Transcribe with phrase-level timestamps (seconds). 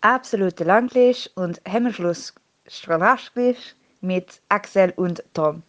[0.00, 2.34] absolute Langlisch und Hemmschluss
[2.66, 5.62] Strahlaschglisch mit Axel und Tom.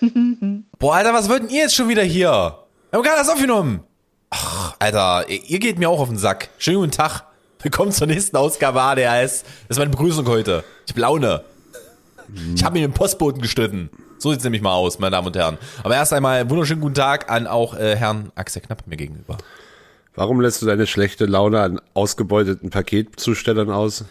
[0.78, 2.58] Boah, Alter, was wollten ihr jetzt schon wieder hier?
[2.90, 3.82] Wir haben gerade das aufgenommen.
[4.30, 6.48] Ach, Alter, ihr geht mir auch auf den Sack.
[6.58, 7.24] Schönen guten Tag.
[7.60, 9.42] Willkommen zur nächsten Ausgabe ADHS.
[9.42, 10.64] Das ist meine Begrüßung heute.
[10.86, 11.44] Ich hab Laune.
[12.54, 13.90] Ich habe mir den Postboten gestritten.
[14.18, 15.58] So sieht's nämlich mal aus, meine Damen und Herren.
[15.82, 19.36] Aber erst einmal wunderschönen guten Tag an auch äh, Herrn Axel Knapp mir gegenüber.
[20.20, 24.04] Warum lässt du deine schlechte Laune an ausgebeuteten Paketzustellern aus?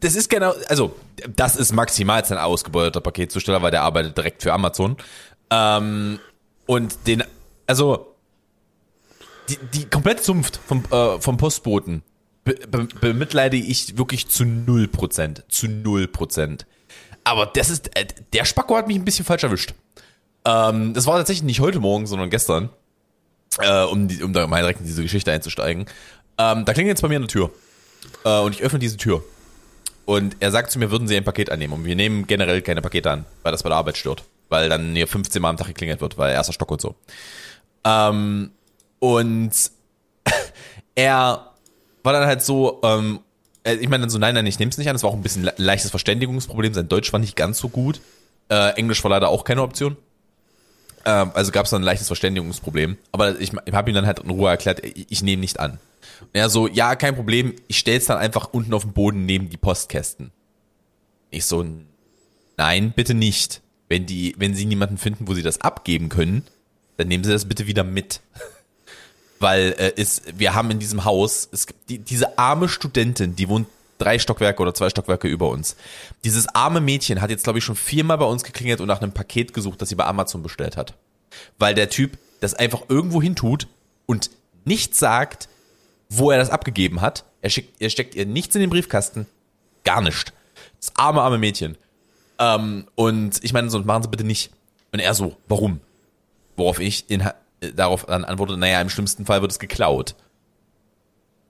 [0.00, 0.96] Das ist genau, also
[1.28, 4.96] das ist maximal ein ausgebeuteter Paketzusteller, weil der arbeitet direkt für Amazon.
[5.50, 6.18] Ähm,
[6.66, 7.22] und den,
[7.68, 8.16] also
[9.48, 12.02] die, die komplette Zunft vom, äh, vom Postboten
[12.42, 15.44] be, be, bemitleide ich wirklich zu null Prozent.
[15.46, 16.66] Zu null Prozent.
[17.22, 19.72] Aber das ist, äh, der Spacko hat mich ein bisschen falsch erwischt.
[20.44, 22.70] Ähm, das war tatsächlich nicht heute Morgen, sondern gestern
[23.60, 25.86] äh, um, die, um da mal direkt in diese Geschichte einzusteigen.
[26.38, 27.50] Ähm, da klingelt jetzt bei mir eine Tür.
[28.24, 29.22] Äh, und ich öffne diese Tür.
[30.06, 31.72] Und er sagt zu mir, würden Sie ein Paket annehmen?
[31.72, 34.24] Und wir nehmen generell keine Pakete an, weil das bei der Arbeit stört.
[34.48, 36.94] Weil dann hier 15 Mal am Tag geklingelt wird, weil erster Stock und so.
[37.84, 38.50] Ähm,
[38.98, 39.52] und
[40.94, 41.50] er
[42.02, 43.20] war dann halt so, ähm,
[43.64, 44.96] äh, ich meine dann so, nein, nein, ich nehme es nicht an.
[44.96, 46.74] Es war auch ein bisschen leichtes Verständigungsproblem.
[46.74, 48.00] Sein Deutsch war nicht ganz so gut.
[48.50, 49.96] Äh, Englisch war leider auch keine Option.
[51.04, 52.96] Ähm, also gab es dann ein leichtes Verständigungsproblem.
[53.12, 55.78] Aber ich, ich habe ihm dann halt in Ruhe erklärt, ich, ich nehme nicht an.
[56.20, 59.50] Und er so, ja, kein Problem, ich stell's dann einfach unten auf den Boden neben
[59.50, 60.32] die Postkästen.
[61.30, 61.64] Ich so,
[62.56, 63.60] nein, bitte nicht.
[63.88, 66.42] Wenn die, wenn sie niemanden finden, wo sie das abgeben können,
[66.96, 68.20] dann nehmen sie das bitte wieder mit.
[69.40, 73.48] Weil äh, ist, wir haben in diesem Haus, es gibt die, diese arme Studentin, die
[73.48, 73.66] wohnt
[73.98, 75.76] drei Stockwerke oder zwei Stockwerke über uns.
[76.24, 79.12] Dieses arme Mädchen hat jetzt, glaube ich, schon viermal bei uns geklingelt und nach einem
[79.12, 80.94] Paket gesucht, das sie bei Amazon bestellt hat.
[81.58, 83.66] Weil der Typ das einfach irgendwo hin tut
[84.06, 84.30] und
[84.64, 85.48] nicht sagt,
[86.08, 87.24] wo er das abgegeben hat.
[87.40, 89.26] Er, schickt, er steckt ihr nichts in den Briefkasten.
[89.84, 90.32] Gar nicht.
[90.80, 91.76] Das arme, arme Mädchen.
[92.38, 94.50] Ähm, und ich meine, so machen sie bitte nicht.
[94.92, 95.80] Und er so, warum?
[96.56, 100.14] Worauf ich in, äh, darauf dann antworte, naja, im schlimmsten Fall wird es geklaut.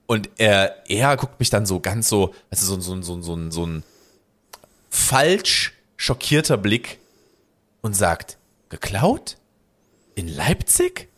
[0.07, 3.67] Und er, er guckt mich dann so ganz so, also so, so, so, so, so
[3.67, 3.83] ein
[4.91, 6.99] falsch schockierter Blick
[7.81, 8.37] und sagt,
[8.69, 9.37] geklaut?
[10.15, 11.09] In Leipzig?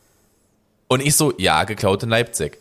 [0.88, 2.58] Und ich so, ja, geklaut in Leipzig.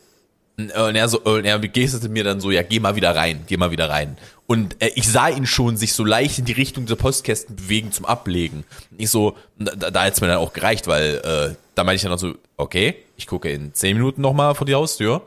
[0.58, 3.58] Und er so, und er begeisterte mir dann so, ja, geh mal wieder rein, geh
[3.58, 4.18] mal wieder rein.
[4.48, 7.92] Und äh, ich sah ihn schon sich so leicht in die Richtung der Postkästen bewegen
[7.92, 8.64] zum Ablegen.
[8.90, 12.02] Und ich so, da, da hat's mir dann auch gereicht, weil äh, da meinte ich
[12.04, 15.22] dann auch so, okay, ich gucke in zehn Minuten nochmal vor die Haustür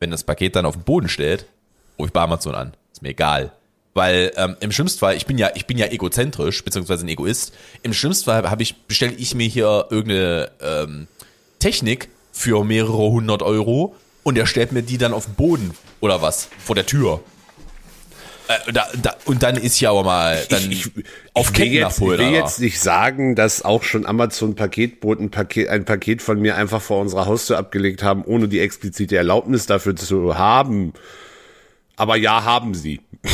[0.00, 1.46] wenn das Paket dann auf dem Boden steht,
[1.98, 2.74] rufe ich bei Amazon an.
[2.92, 3.52] Ist mir egal.
[3.94, 7.52] Weil ähm, im schlimmsten Fall, ich bin ja, ich bin ja egozentrisch, beziehungsweise ein Egoist.
[7.82, 11.08] Im schlimmsten Fall habe ich, bestelle ich mir hier irgendeine ähm,
[11.58, 16.22] Technik für mehrere hundert Euro und er stellt mir die dann auf den Boden oder
[16.22, 17.20] was vor der Tür.
[18.48, 21.04] Äh, da, da, und dann ist ja aber mal dann ich, ich,
[21.34, 25.68] auf ich will, jetzt, ich will jetzt nicht sagen, dass auch schon Amazon Paketboten Paket,
[25.68, 29.96] ein Paket von mir einfach vor unserer Haustür abgelegt haben, ohne die explizite Erlaubnis dafür
[29.96, 30.94] zu haben.
[31.96, 33.02] Aber ja, haben sie.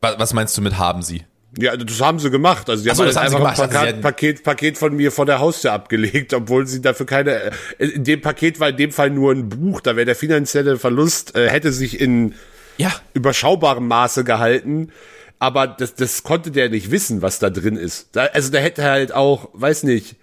[0.00, 1.24] Was meinst du mit haben sie?
[1.58, 2.68] Ja, das haben sie gemacht.
[2.68, 3.60] Also die so, haben halt einfach gemacht.
[3.60, 7.52] ein Paket, also Paket, Paket von mir vor der Haustür abgelegt, obwohl sie dafür keine.
[7.78, 9.80] In dem Paket war in dem Fall nur ein Buch.
[9.80, 12.34] Da wäre der finanzielle Verlust äh, hätte sich in
[12.76, 12.92] ja.
[13.14, 14.92] überschaubarem Maße gehalten.
[15.38, 18.08] Aber das, das konnte der nicht wissen, was da drin ist.
[18.12, 20.16] Da, also da hätte halt auch, weiß nicht,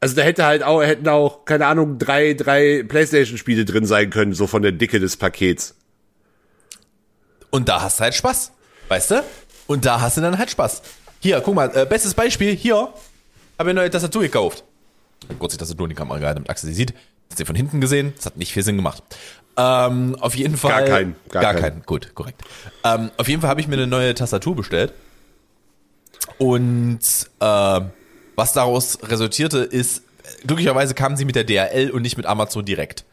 [0.00, 4.32] also da hätte halt auch, hätten auch, keine Ahnung, drei, drei Playstation-Spiele drin sein können,
[4.32, 5.74] so von der Dicke des Pakets.
[7.50, 8.52] Und da hast du halt Spaß.
[8.88, 9.24] Weißt du?
[9.66, 10.82] Und da hast du dann halt Spaß.
[11.20, 12.94] Hier, guck mal, äh, bestes Beispiel, hier habe
[13.58, 14.64] ich eine neue Tastatur gekauft.
[15.38, 16.90] Kurz die Tastatur in die Kamera gehalten, damit Axel sie sieht.
[16.90, 19.02] Das hat sie von hinten gesehen, das hat nicht viel Sinn gemacht.
[19.56, 20.70] Ähm, auf jeden Fall.
[20.70, 21.16] Gar keinen.
[21.28, 21.62] Gar, gar keinen.
[21.62, 21.82] keinen.
[21.82, 22.42] Gut, korrekt.
[22.84, 24.92] Ähm, auf jeden Fall habe ich mir eine neue Tastatur bestellt.
[26.38, 27.00] Und
[27.40, 27.80] äh,
[28.36, 30.02] was daraus resultierte, ist,
[30.46, 33.04] glücklicherweise kam sie mit der DHL und nicht mit Amazon direkt.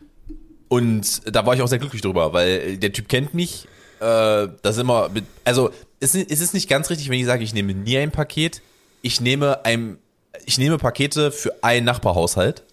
[0.69, 3.67] Und da war ich auch sehr glücklich drüber, weil der Typ kennt mich.
[3.99, 7.43] Äh, da sind wir mit, also es, es ist nicht ganz richtig, wenn ich sage,
[7.43, 8.61] ich nehme nie ein Paket.
[9.01, 9.97] Ich nehme ein,
[10.45, 12.63] ich nehme Pakete für einen Nachbarhaushalt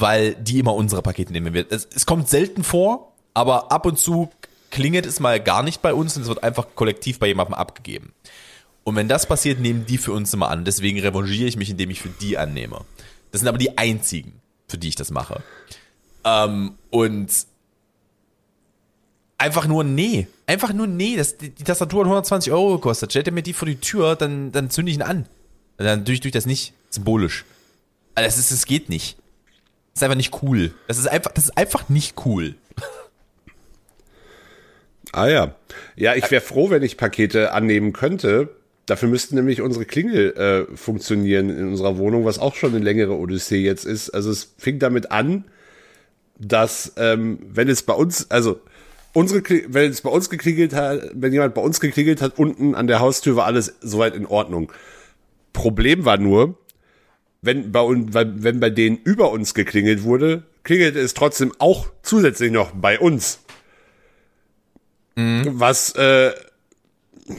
[0.00, 1.54] weil die immer unsere Pakete nehmen.
[1.70, 4.30] Es, es kommt selten vor, aber ab und zu
[4.70, 8.12] klingelt es mal gar nicht bei uns und es wird einfach kollektiv bei jemandem abgegeben.
[8.84, 10.64] Und wenn das passiert, nehmen die für uns immer an.
[10.64, 12.84] Deswegen revanchiere ich mich, indem ich für die annehme.
[13.30, 15.42] Das sind aber die einzigen, für die ich das mache.
[16.24, 17.30] Ähm, und
[19.38, 20.28] einfach nur nee.
[20.46, 21.16] Einfach nur nee.
[21.16, 23.12] Das, die, die Tastatur hat 120 Euro gekostet.
[23.12, 25.26] Stellt er mir die vor die Tür, dann, dann zünde ich ihn an.
[25.76, 27.44] Dann tue ich, das nicht symbolisch.
[28.14, 29.16] Also das, das geht nicht
[29.94, 30.72] ist einfach nicht cool.
[30.88, 32.54] Das ist einfach, das ist einfach nicht cool.
[35.12, 35.54] Ah ja.
[35.96, 38.48] Ja, ich wäre froh, wenn ich Pakete annehmen könnte.
[38.86, 40.32] Dafür müsste nämlich unsere Klingel
[40.70, 44.10] äh, funktionieren in unserer Wohnung, was auch schon eine längere Odyssee jetzt ist.
[44.10, 45.44] Also es fing damit an,
[46.38, 48.60] dass ähm, wenn es bei uns, also
[49.12, 52.86] unsere, wenn es bei uns geklingelt hat, wenn jemand bei uns geklingelt hat, unten an
[52.86, 54.72] der Haustür war alles soweit in Ordnung.
[55.52, 56.56] Problem war nur,
[57.42, 62.52] wenn bei uns, wenn bei denen über uns geklingelt wurde, klingelte es trotzdem auch zusätzlich
[62.52, 63.40] noch bei uns.
[65.16, 65.44] Mhm.
[65.54, 66.32] Was äh,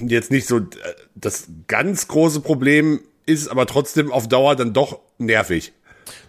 [0.05, 0.63] jetzt nicht so äh,
[1.15, 5.73] das ganz große Problem ist, aber trotzdem auf Dauer dann doch nervig.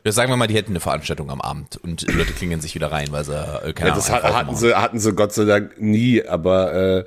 [0.05, 2.93] Ja, sagen wir mal, die hätten eine Veranstaltung am Abend und Leute klingen sich wieder
[2.93, 5.81] rein, weil sie äh, keine ja, das Ahnung, hatten sie hatten sie Gott sei Dank
[5.81, 7.05] nie, aber äh,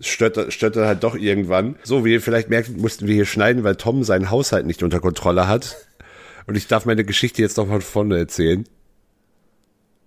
[0.00, 1.76] stört, stört halt doch irgendwann.
[1.82, 5.00] So, wie ihr vielleicht merkt, mussten wir hier schneiden, weil Tom seinen Haushalt nicht unter
[5.00, 5.76] Kontrolle hat.
[6.46, 8.64] Und ich darf meine Geschichte jetzt noch von vorne erzählen.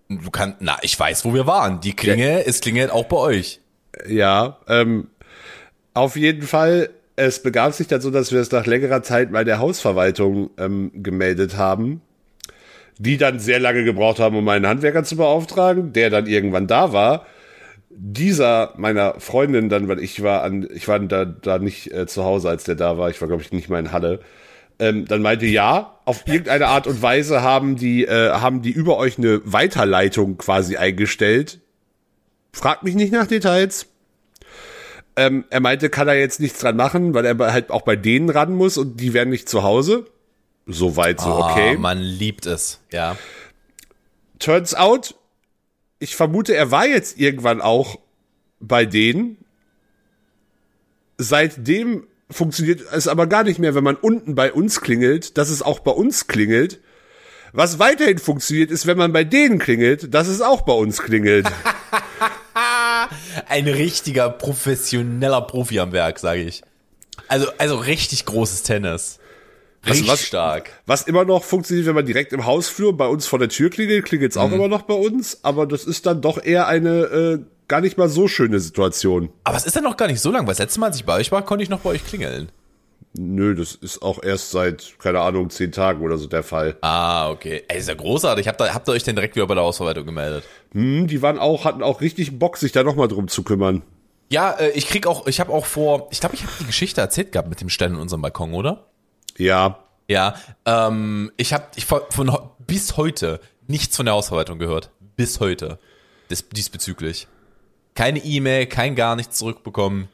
[0.09, 1.80] Du kannst, na, ich weiß, wo wir waren.
[1.80, 2.39] Die Klinge, ja.
[2.39, 3.59] es klingelt auch bei euch.
[4.07, 5.07] Ja, ähm,
[5.94, 6.89] auf jeden Fall.
[7.15, 10.91] Es begab sich dann so, dass wir es nach längerer Zeit bei der Hausverwaltung ähm,
[10.95, 12.01] gemeldet haben,
[12.97, 16.91] die dann sehr lange gebraucht haben, um einen Handwerker zu beauftragen, der dann irgendwann da
[16.91, 17.27] war.
[17.91, 22.24] Dieser meiner Freundin dann, weil ich war an, ich war da, da nicht äh, zu
[22.24, 23.12] Hause, als der da war.
[23.12, 24.19] Ich war glaube ich nicht mal in Halle
[24.83, 28.97] ähm, dann meinte ja, auf irgendeine Art und Weise haben die, äh, haben die über
[28.97, 31.62] euch eine Weiterleitung quasi eingestellt.
[32.51, 33.88] Fragt mich nicht nach Details.
[35.15, 38.30] Ähm, er meinte, kann er jetzt nichts dran machen, weil er halt auch bei denen
[38.30, 40.06] ran muss und die wären nicht zu Hause.
[40.65, 41.75] Soweit so, ah, okay.
[41.77, 43.15] Oh, man liebt es, ja.
[44.38, 45.15] Turns out,
[46.00, 48.00] ich vermute, er war jetzt irgendwann auch
[48.59, 49.38] bei denen.
[51.18, 55.62] Seitdem funktioniert es aber gar nicht mehr, wenn man unten bei uns klingelt, dass es
[55.62, 56.80] auch bei uns klingelt.
[57.51, 61.47] Was weiterhin funktioniert, ist, wenn man bei denen klingelt, dass es auch bei uns klingelt.
[63.47, 66.63] Ein richtiger professioneller Profi am Werk, sage ich.
[67.27, 69.19] Also, also richtig großes Tennis.
[69.85, 70.71] Richtig was, stark.
[70.85, 74.06] Was immer noch funktioniert, wenn man direkt im Hausflur bei uns vor der Tür klingelt,
[74.06, 74.56] klingelt es auch mhm.
[74.56, 78.10] immer noch bei uns, aber das ist dann doch eher eine äh, gar nicht mal
[78.10, 79.30] so schöne Situation.
[79.44, 81.06] Aber es ist dann noch gar nicht so lang, weil das letzte Mal, als ich
[81.06, 82.51] bei euch war, konnte ich noch bei euch klingeln.
[83.15, 86.77] Nö, das ist auch erst seit, keine Ahnung, zehn Tagen oder so der Fall.
[86.81, 87.63] Ah, okay.
[87.68, 88.48] Ey, ist ja großartig.
[88.48, 90.44] Habt ihr, habt ihr euch denn direkt wieder bei der Hausverwaltung gemeldet?
[90.71, 93.83] Hm, die waren auch, hatten auch richtig Bock, sich da nochmal drum zu kümmern.
[94.30, 97.01] Ja, äh, ich krieg auch, ich habe auch vor, ich glaube, ich habe die Geschichte
[97.01, 98.88] erzählt gehabt mit dem Stellen in unserem Balkon, oder?
[99.38, 99.80] Ja.
[100.07, 100.36] Ja,
[100.66, 102.31] ähm, ich habe ich von, von
[102.66, 104.89] bis heute nichts von der Hausverwaltung gehört.
[105.16, 105.77] Bis heute.
[106.31, 107.27] Des, diesbezüglich.
[107.95, 110.10] Keine E-Mail, kein gar nichts zurückbekommen.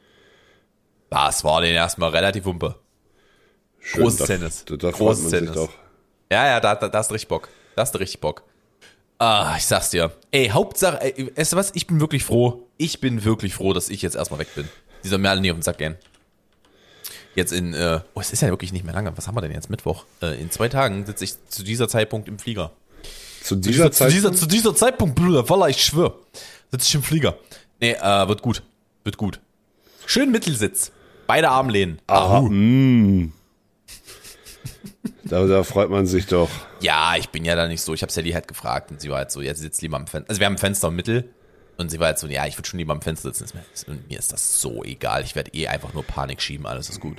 [1.08, 2.76] Das war den erstmal relativ wumpe.
[3.80, 4.64] Schön, Großes da, Tennis.
[4.64, 5.56] Da, da Großes Tennis.
[6.30, 7.48] Ja, ja, da, da, da hast du richtig Bock.
[7.74, 8.44] Da hast du richtig Bock.
[9.18, 10.12] Ah, ich sag's dir.
[10.30, 11.72] Ey, Hauptsache, ey, weißt du was?
[11.74, 12.68] Ich bin wirklich froh.
[12.76, 14.68] Ich bin wirklich froh, dass ich jetzt erstmal weg bin.
[15.02, 15.96] Dieser soll mir alle nicht auf den Sack gehen.
[17.34, 19.16] Jetzt in, äh, oh, es ist ja wirklich nicht mehr lange.
[19.16, 19.70] Was haben wir denn jetzt?
[19.70, 20.04] Mittwoch.
[20.22, 22.72] Äh, in zwei Tagen sitze ich zu dieser Zeitpunkt im Flieger.
[23.42, 24.08] Zu dieser, Zeit?
[24.08, 26.18] Zu dieser, zu dieser Zeitpunkt, Bruder, Walla, ich schwör.
[26.70, 27.36] Sitze ich im Flieger.
[27.80, 28.62] Nee, äh, wird gut.
[29.04, 29.40] Wird gut.
[30.06, 30.92] Schön Mittelsitz.
[31.26, 32.00] Beide Armlehnen.
[32.08, 32.42] Aha.
[32.42, 33.32] Mm.
[35.24, 36.50] da, da freut man sich doch.
[36.80, 37.94] Ja, ich bin ja da nicht so.
[37.94, 40.06] Ich habe Sally halt gefragt und sie war halt so, ja, sie sitzt lieber am
[40.06, 40.28] Fenster.
[40.28, 41.32] Also wir haben ein Fenster im Mittel
[41.78, 43.60] und sie war halt so, ja, ich würde schon lieber am Fenster sitzen.
[43.86, 45.22] Und mir ist das so egal.
[45.22, 47.16] Ich werde eh einfach nur Panik schieben, alles ist gut.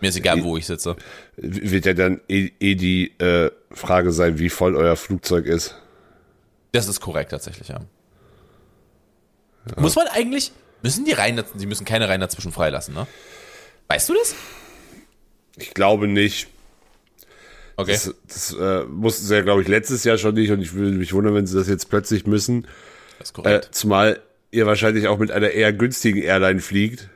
[0.00, 0.96] Mir ist egal, wo ich sitze.
[1.36, 5.76] Wird ja dann eh, eh die äh, Frage sein, wie voll euer Flugzeug ist.
[6.72, 7.80] Das ist korrekt tatsächlich, ja.
[9.66, 9.80] Ja.
[9.80, 10.52] Muss man eigentlich,
[10.82, 13.06] müssen die Reihen, sie müssen keine Reihen dazwischen freilassen, ne?
[13.88, 14.34] Weißt du das?
[15.56, 16.48] Ich glaube nicht.
[17.76, 17.92] Okay.
[17.92, 20.96] Das, das äh, mussten sie ja, glaube ich, letztes Jahr schon nicht und ich würde
[20.96, 22.66] mich wundern, wenn sie das jetzt plötzlich müssen.
[23.18, 23.66] Das ist korrekt.
[23.66, 27.08] Äh, zumal ihr wahrscheinlich auch mit einer eher günstigen Airline fliegt.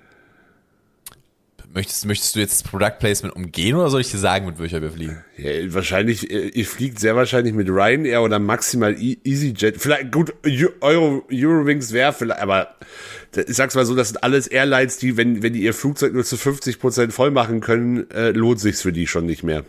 [1.74, 4.80] Möchtest, möchtest du jetzt das Product Placement umgehen oder soll ich dir sagen, mit welcher
[4.80, 5.22] wir fliegen?
[5.36, 9.78] Ja, wahrscheinlich, ihr fliegt sehr wahrscheinlich mit Ryanair oder maximal e EasyJet.
[9.78, 10.32] Vielleicht, gut,
[10.80, 12.74] Euro, Eurowings wäre vielleicht, aber
[13.36, 16.24] ich sag's mal so, das sind alles Airlines, die, wenn, wenn die ihr Flugzeug nur
[16.24, 19.64] zu 50 Prozent voll machen können, äh, lohnt sich's für die schon nicht mehr.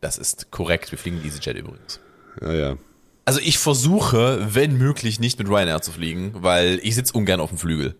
[0.00, 0.90] Das ist korrekt.
[0.90, 2.00] Wir fliegen EasyJet übrigens.
[2.40, 2.76] Ja, ja.
[3.24, 7.50] Also ich versuche, wenn möglich, nicht mit Ryanair zu fliegen, weil ich sitze ungern auf
[7.50, 7.94] dem Flügel.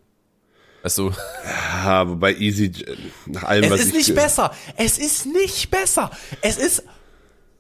[0.87, 1.11] Weißt du?
[1.85, 2.71] Ja, wobei Easy,
[3.26, 4.55] nach allem, es was ist nicht besser.
[4.76, 6.12] Es ist nicht besser.
[6.43, 6.85] Es ist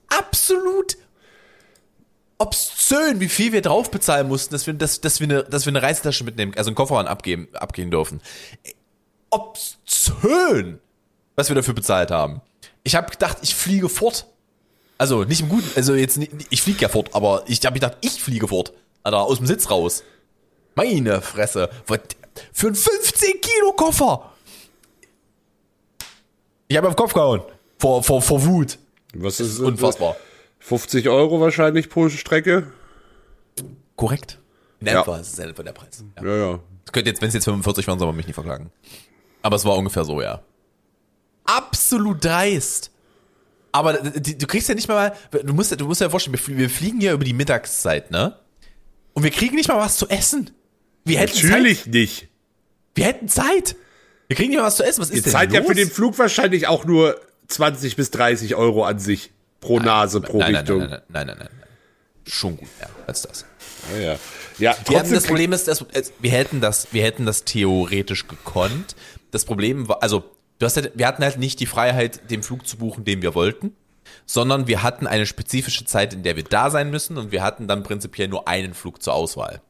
[0.06, 0.96] absolut
[2.38, 5.72] obszön, wie viel wir drauf bezahlen mussten, dass wir, dass, dass wir, eine, dass wir
[5.72, 8.20] eine Reisetasche mitnehmen, also einen Kofferraum abgeben, abgehen dürfen.
[9.30, 10.78] Obszön,
[11.34, 12.42] was wir dafür bezahlt haben.
[12.84, 14.28] Ich habe gedacht, ich fliege fort.
[14.98, 17.96] Also nicht im Guten, also jetzt nicht, ich fliege ja fort, aber ich habe gedacht,
[18.02, 18.72] ich fliege fort.
[19.02, 20.04] Alter, aus dem Sitz raus.
[20.76, 21.70] Meine Fresse.
[22.52, 24.32] Für einen 15 Kilo Koffer.
[26.68, 27.42] Ich habe auf den Kopf gehauen.
[27.78, 28.78] Vor, vor, vor Wut.
[29.14, 30.16] Was ist unfassbar?
[30.60, 32.72] 50 Euro wahrscheinlich pro Strecke.
[33.96, 34.38] Korrekt.
[34.80, 35.00] In Ja.
[35.02, 36.04] etwa ist es etwa der Preis.
[36.16, 36.24] Ja.
[36.24, 36.60] Ja, ja.
[36.92, 38.70] Könnte jetzt, wenn es jetzt 45 waren, soll man mich nicht verklagen.
[39.42, 40.42] Aber es war ungefähr so, ja.
[41.44, 42.90] Absolut dreist.
[43.72, 46.70] Aber du kriegst ja nicht mal, du musst, ja- du musst dir ja vorstellen, wir
[46.70, 48.36] fliegen ja über die Mittagszeit, ne?
[49.12, 50.50] Und wir kriegen nicht mal was zu essen.
[51.06, 51.50] Wir hätten Zeit.
[51.50, 52.28] Natürlich nicht.
[52.94, 53.76] Wir hätten Zeit.
[54.28, 55.00] Wir kriegen mal was zu essen.
[55.00, 55.58] Was ist Ihr denn zahlt los?
[55.60, 60.20] ja für den Flug wahrscheinlich auch nur 20 bis 30 Euro an sich pro Nase,
[60.20, 60.78] pro nein, nein, Richtung.
[60.80, 61.68] nein, nein, nein, nein, nein, nein.
[62.26, 63.44] Schon gut, ja, als das.
[63.94, 64.16] Ja, ja.
[64.58, 68.96] ja trotzdem das Problem ist, dass, es- wir hätten das, wir hätten das theoretisch gekonnt.
[69.30, 70.24] Das Problem war, also,
[70.58, 73.36] du hast halt, wir hatten halt nicht die Freiheit, den Flug zu buchen, den wir
[73.36, 73.76] wollten,
[74.24, 77.68] sondern wir hatten eine spezifische Zeit, in der wir da sein müssen und wir hatten
[77.68, 79.60] dann prinzipiell nur einen Flug zur Auswahl.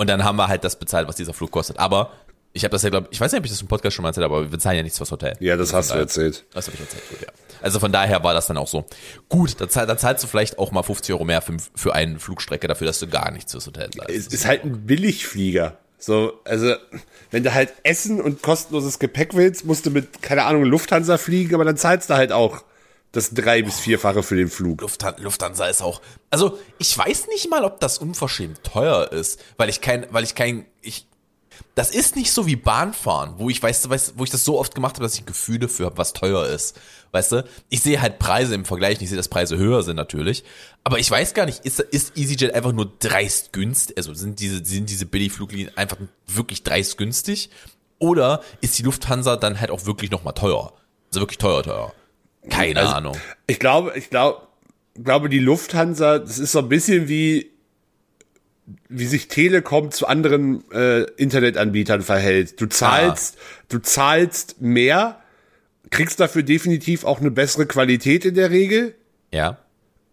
[0.00, 1.78] Und dann haben wir halt das bezahlt, was dieser Flug kostet.
[1.78, 2.10] Aber
[2.54, 4.08] ich habe das ja, glaube ich, weiß nicht, ob ich das im Podcast schon mal
[4.08, 5.34] erzählt habe, aber wir bezahlen ja nichts fürs Hotel.
[5.40, 6.46] Ja, das Also hast du erzählt.
[6.54, 7.28] Das habe ich erzählt, gut, ja.
[7.60, 8.86] Also von daher war das dann auch so.
[9.28, 12.66] Gut, da, da zahlst du vielleicht auch mal 50 Euro mehr für, für eine Flugstrecke
[12.66, 14.08] dafür, dass du gar nichts fürs Hotel zahlst.
[14.08, 15.76] Es ist halt ein Billigflieger.
[15.98, 16.76] So, also,
[17.30, 21.54] wenn du halt Essen und kostenloses Gepäck willst, musst du mit, keine Ahnung, Lufthansa fliegen,
[21.54, 22.64] aber dann zahlst du halt auch
[23.12, 24.80] das drei- bis vierfache für den Flug.
[24.82, 26.00] Lufthansa, Lufthansa ist auch.
[26.30, 30.34] Also ich weiß nicht mal, ob das unverschämt teuer ist, weil ich kein, weil ich
[30.34, 31.06] kein, ich.
[31.74, 34.74] Das ist nicht so wie Bahnfahren, wo ich weiß, weiß wo ich das so oft
[34.74, 36.78] gemacht habe, dass ich ein Gefühl dafür habe, was teuer ist.
[37.12, 37.44] Weißt du?
[37.68, 40.42] Ich sehe halt Preise im Vergleich, ich sehe, dass Preise höher sind natürlich.
[40.84, 43.98] Aber ich weiß gar nicht, ist, ist EasyJet einfach nur dreist günstig?
[43.98, 47.50] Also sind diese, sind diese Billigfluglinien einfach wirklich dreist günstig?
[47.98, 50.72] Oder ist die Lufthansa dann halt auch wirklich nochmal teuer?
[51.10, 51.92] Also wirklich teuer, teuer.
[52.48, 53.16] Keine Also, Ahnung.
[53.46, 54.46] Ich glaube, ich glaube,
[55.02, 57.50] glaube die Lufthansa, das ist so ein bisschen wie
[58.88, 62.60] wie sich Telekom zu anderen äh, Internetanbietern verhält.
[62.60, 63.36] Du zahlst,
[63.68, 65.20] du zahlst mehr,
[65.90, 68.94] kriegst dafür definitiv auch eine bessere Qualität in der Regel.
[69.32, 69.58] Ja.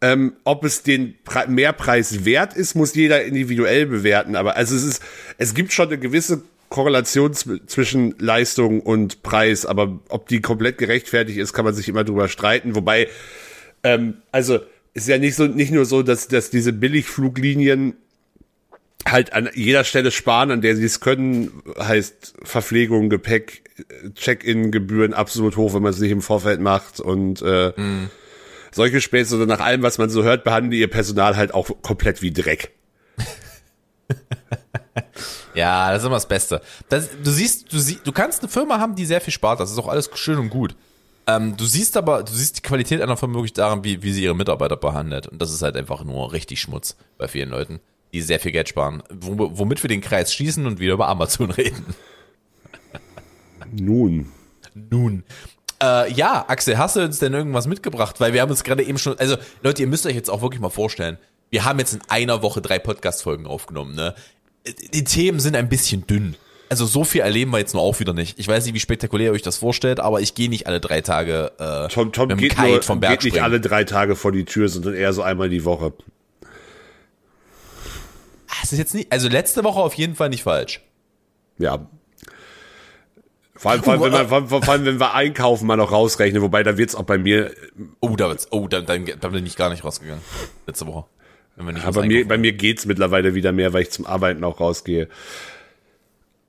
[0.01, 4.35] Ähm, ob es den Pre Mehrpreis wert ist, muss jeder individuell bewerten.
[4.35, 5.03] Aber also es ist,
[5.37, 9.65] es gibt schon eine gewisse Korrelation zw- zwischen Leistung und Preis.
[9.65, 12.75] Aber ob die komplett gerechtfertigt ist, kann man sich immer drüber streiten.
[12.75, 13.07] Wobei,
[13.83, 14.59] ähm, also
[14.93, 17.95] ist ja nicht so, nicht nur so, dass, dass diese Billigfluglinien
[19.07, 23.63] halt an jeder Stelle sparen, an der sie es können, heißt Verpflegung, Gepäck,
[24.15, 27.71] Check-in-Gebühren absolut hoch, wenn man es nicht im Vorfeld macht und äh,
[28.71, 31.69] solche Späße, oder nach allem, was man so hört, behandeln die ihr Personal halt auch
[31.83, 32.71] komplett wie Dreck.
[35.53, 36.61] Ja, das ist immer das Beste.
[36.89, 39.59] Das, du siehst, du siehst, du kannst eine Firma haben, die sehr viel spart.
[39.59, 40.75] Das ist auch alles schön und gut.
[41.25, 44.23] Ähm, du siehst aber, du siehst die Qualität einer Firma wirklich daran, wie, wie sie
[44.23, 45.27] ihre Mitarbeiter behandelt.
[45.27, 47.79] Und das ist halt einfach nur richtig Schmutz bei vielen Leuten,
[48.13, 49.03] die sehr viel Geld sparen.
[49.09, 51.95] Wo, womit wir den Kreis schließen und wieder über Amazon reden.
[53.71, 54.31] Nun.
[54.73, 55.23] Nun.
[55.81, 58.19] Äh, ja, Axel, hast du uns denn irgendwas mitgebracht?
[58.19, 60.61] Weil wir haben uns gerade eben schon, also Leute, ihr müsst euch jetzt auch wirklich
[60.61, 61.17] mal vorstellen,
[61.49, 64.15] wir haben jetzt in einer Woche drei Podcast-Folgen aufgenommen, ne?
[64.93, 66.35] Die Themen sind ein bisschen dünn.
[66.69, 68.37] Also so viel erleben wir jetzt nur auch wieder nicht.
[68.39, 70.99] Ich weiß nicht, wie spektakulär ihr euch das vorstellt, aber ich gehe nicht alle drei
[71.01, 73.45] Tage äh, Tom, Tom mit dem geht, Kite nur, vom Berg geht nicht springen.
[73.45, 75.93] alle drei Tage vor die Tür, sondern eher so einmal die Woche.
[78.61, 80.81] Das ist jetzt nicht, also letzte Woche auf jeden Fall nicht falsch.
[81.57, 81.87] Ja.
[83.55, 85.91] Vor allem, vor allem, wenn, man, vor, allem- vor allem, wenn wir einkaufen, mal noch
[85.91, 87.51] rausrechnen, wobei da wird's auch bei mir,
[88.01, 90.21] Oh, da wird's, oh, dann, dann, dann bin ich gar nicht rausgegangen.
[90.67, 91.05] Letzte Woche.
[91.57, 95.07] Aber mir, bei mir geht's mittlerweile wieder mehr, weil ich zum Arbeiten auch rausgehe.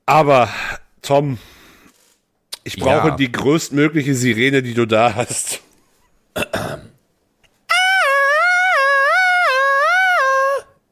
[0.05, 0.49] Aber,
[1.01, 1.37] Tom,
[2.63, 3.15] ich brauche Ja.
[3.15, 5.61] die größtmögliche Sirene, die du da hast.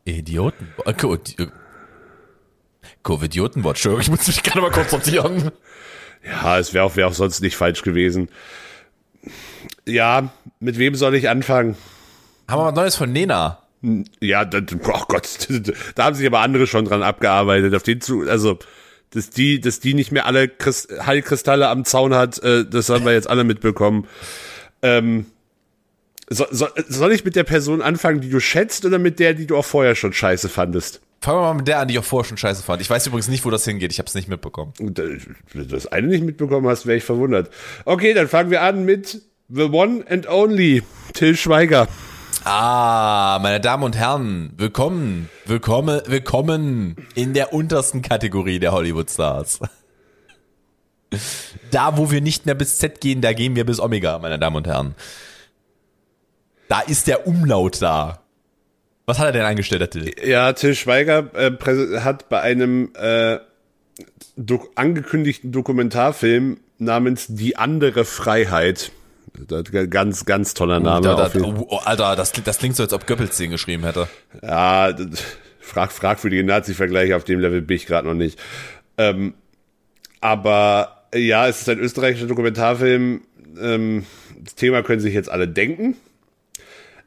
[0.05, 0.73] Idioten.
[0.85, 1.47] äh, äh,
[3.03, 3.75] Covid-Idiotenwort.
[3.77, 5.51] Entschuldigung, ich muss mich gerade mal kurz sortieren.
[6.25, 8.29] Ja, es wäre auch, wär auch sonst nicht falsch gewesen.
[9.85, 11.77] Ja, mit wem soll ich anfangen?
[12.47, 13.61] Haben wir was Neues von Nena?
[14.19, 15.47] Ja, da, oh Gott,
[15.95, 17.73] da haben sich aber andere schon dran abgearbeitet.
[17.75, 18.59] Auf den zu, also,
[19.11, 23.05] dass die, dass die nicht mehr alle Christ, Heilkristalle am Zaun hat, äh, das haben
[23.05, 24.07] wir jetzt alle mitbekommen.
[24.81, 25.25] Ähm,
[26.29, 29.47] so, so, soll ich mit der Person anfangen, die du schätzt, oder mit der, die
[29.47, 31.01] du auch vorher schon scheiße fandest?
[31.21, 32.81] Fangen wir mal mit der an, die ich auch vorher schon scheiße fand.
[32.81, 33.91] Ich weiß übrigens nicht, wo das hingeht.
[33.91, 34.73] Ich habe es nicht mitbekommen.
[34.79, 35.17] Äh, Wenn
[35.53, 37.49] du das eine nicht mitbekommen hast, wäre ich verwundert.
[37.85, 41.87] Okay, dann fangen wir an mit The One and Only, Till Schweiger.
[42.49, 49.59] Ah, meine Damen und Herren, willkommen, willkommen, willkommen in der untersten Kategorie der Hollywood-Stars.
[51.71, 54.55] Da, wo wir nicht mehr bis Z gehen, da gehen wir bis Omega, meine Damen
[54.55, 54.95] und Herren.
[56.69, 58.21] Da ist der Umlaut da.
[59.05, 60.15] Was hat er denn angestellt, der Till?
[60.25, 61.51] Ja, Till Schweiger äh,
[61.99, 63.39] hat bei einem äh,
[64.37, 68.93] do angekündigten Dokumentarfilm namens Die andere Freiheit.
[69.89, 71.01] Ganz, ganz toller Name.
[71.01, 74.07] Da, da, oh, Alter, das, das klingt so, als ob Goebbels den geschrieben hätte.
[74.41, 74.95] Ja,
[75.59, 78.39] frag, fragwürdige Nazi-Vergleiche auf dem Level bin ich gerade noch nicht.
[78.97, 79.35] Ähm,
[80.21, 83.21] aber ja, es ist ein österreichischer Dokumentarfilm.
[83.61, 84.05] Ähm,
[84.39, 85.95] das Thema können sich jetzt alle denken.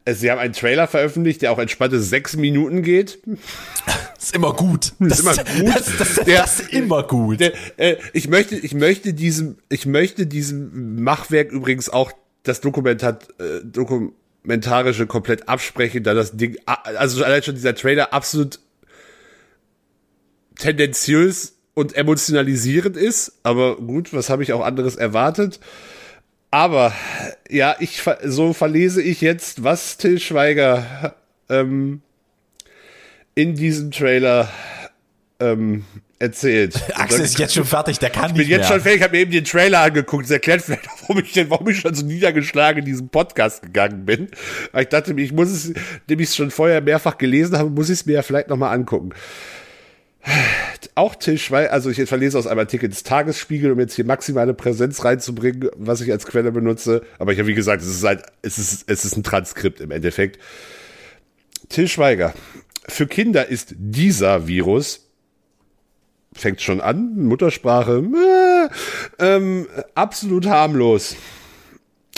[0.06, 3.18] Sie haben einen Trailer veröffentlicht, der auch entspannte sechs Minuten geht.
[4.20, 4.92] Ist immer gut.
[4.98, 5.74] Das, ist immer gut.
[5.74, 7.40] Das, das, das, der, das ist immer gut.
[7.40, 12.12] Der, äh, ich möchte, ich möchte diesem, ich möchte diesem Machwerk übrigens auch
[12.42, 18.60] das Dokumentat, äh, dokumentarische komplett absprechen, da das Ding, also allein schon dieser Trailer absolut
[20.58, 23.40] tendenziös und emotionalisierend ist.
[23.42, 25.60] Aber gut, was habe ich auch anderes erwartet?
[26.50, 26.92] Aber
[27.48, 31.14] ja, ich so verlese ich jetzt, was Till Schweiger
[31.48, 32.02] ähm,
[33.34, 34.50] in diesem Trailer
[35.38, 35.84] ähm,
[36.18, 36.80] erzählt.
[36.94, 39.16] Axel ist jetzt schon fertig, der kann ich nicht bin jetzt schon fertig, ich habe
[39.16, 40.24] mir eben den Trailer angeguckt.
[40.24, 44.28] Das erklärt vielleicht, warum ich, warum ich schon so niedergeschlagen in diesen Podcast gegangen bin.
[44.72, 47.70] Weil ich dachte mir, ich muss es, indem ich es schon vorher mehrfach gelesen habe,
[47.70, 49.14] muss ich es mir ja vielleicht nochmal angucken
[50.94, 54.54] auch Till Schweiger, also ich verlese aus einem Artikel des Tagesspiegel, um jetzt hier maximale
[54.54, 57.02] Präsenz reinzubringen, was ich als Quelle benutze.
[57.18, 59.90] Aber ich habe wie gesagt, es ist halt, es ist, es ist ein Transkript im
[59.90, 60.38] Endeffekt.
[61.68, 62.34] Till Schweiger.
[62.88, 65.08] Für Kinder ist dieser Virus,
[66.32, 68.02] fängt schon an, Muttersprache,
[69.18, 71.16] äh, ähm, absolut harmlos.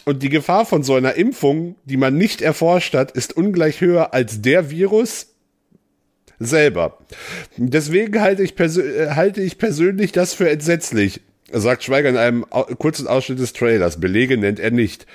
[0.05, 4.13] Und die Gefahr von so einer Impfung, die man nicht erforscht hat, ist ungleich höher
[4.15, 5.29] als der Virus,
[6.39, 6.99] selber.
[7.57, 11.21] Deswegen halte ich, äh, halte ich persönlich das für entsetzlich
[11.53, 12.47] sagt Schweiger in einem
[12.79, 14.01] kurzen Ausschnitt des Trailers.
[14.01, 15.07] Belege nennt er nicht.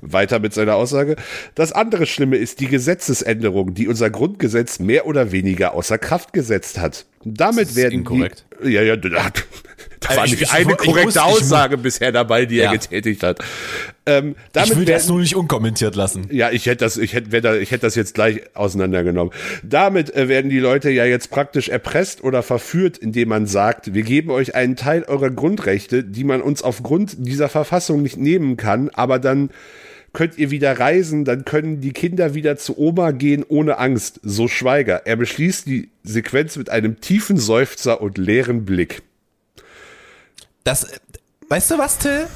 [0.00, 1.16] Weiter mit seiner Aussage.
[1.54, 6.78] Das andere Schlimme ist die Gesetzesänderung, die unser Grundgesetz mehr oder weniger außer Kraft gesetzt
[6.78, 7.06] hat.
[7.28, 8.44] Damit werden inkorrekt.
[8.62, 12.70] Die, ja, ja, da war nicht eine korrekte muss, Aussage bisher dabei, die ja.
[12.70, 13.40] er getätigt hat.
[14.06, 16.28] Ähm, damit ich will werden, das nur nicht unkommentiert lassen.
[16.30, 19.32] Ja, ich hätte das, ich hätte, da, ich hätte das jetzt gleich auseinandergenommen.
[19.64, 24.02] Damit äh, werden die Leute ja jetzt praktisch erpresst oder verführt, indem man sagt, wir
[24.02, 28.90] geben euch einen Teil eurer Grundrechte, die man uns aufgrund dieser Verfassung nicht nehmen kann,
[28.90, 29.50] aber dann
[30.16, 34.18] könnt ihr wieder reisen, dann können die Kinder wieder zu Oma gehen ohne Angst.
[34.22, 35.06] So Schweiger.
[35.06, 39.02] Er beschließt die Sequenz mit einem tiefen Seufzer und leeren Blick.
[40.64, 40.86] Das,
[41.50, 42.26] weißt du was, Till?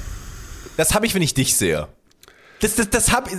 [0.77, 1.88] Das habe ich, wenn ich dich sehe.
[2.61, 3.31] Das, das, das hab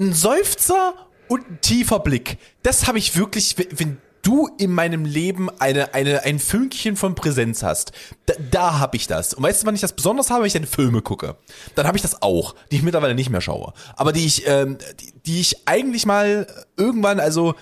[0.00, 0.94] ein Seufzer
[1.28, 2.36] und ein tiefer Blick.
[2.64, 7.62] Das habe ich wirklich, wenn du in meinem Leben eine, eine, ein Fünkchen von Präsenz
[7.62, 7.92] hast.
[8.26, 9.34] Da, da habe ich das.
[9.34, 11.36] Und weißt du, wann ich das besonders habe, wenn ich deine Filme gucke?
[11.74, 13.72] Dann habe ich das auch, die ich mittlerweile nicht mehr schaue.
[13.96, 17.54] Aber die ich, ähm, die, die ich eigentlich mal irgendwann, also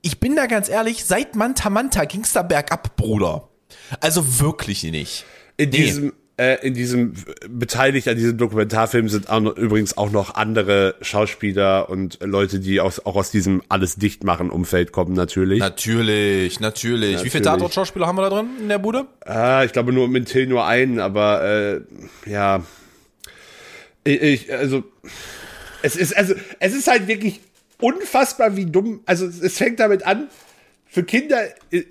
[0.00, 3.48] ich bin da ganz ehrlich, seit Manta Manta ging's da bergab, Bruder.
[4.00, 5.24] Also wirklich nicht.
[5.56, 5.76] In nee.
[5.76, 7.14] diesem, äh, in diesem
[7.48, 12.80] beteiligt an diesem Dokumentarfilm sind auch noch, übrigens auch noch andere Schauspieler und Leute, die
[12.80, 15.60] aus, auch aus diesem alles dicht machen Umfeld kommen natürlich.
[15.60, 17.12] Natürlich, natürlich.
[17.12, 17.24] natürlich.
[17.24, 19.06] Wie viele Tatort-Schauspieler haben wir da drin in der Bude?
[19.24, 21.80] Ah, ich glaube nur mit Till nur einen, aber äh,
[22.26, 22.64] ja,
[24.02, 24.82] ich, ich also
[25.82, 27.40] es ist also es ist halt wirklich
[27.80, 29.00] unfassbar wie dumm.
[29.06, 30.28] Also es fängt damit an,
[30.94, 31.48] für Kinder,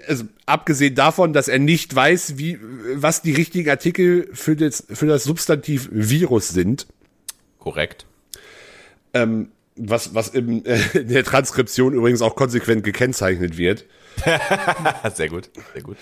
[0.08, 2.58] also abgesehen davon, dass er nicht weiß, wie,
[2.94, 6.88] was die richtigen Artikel für das, für das Substantiv Virus sind.
[7.60, 8.06] Korrekt.
[9.14, 13.84] Ähm, was, was im, äh, in der Transkription übrigens auch konsequent gekennzeichnet wird.
[15.16, 15.98] sehr gut, sehr gut.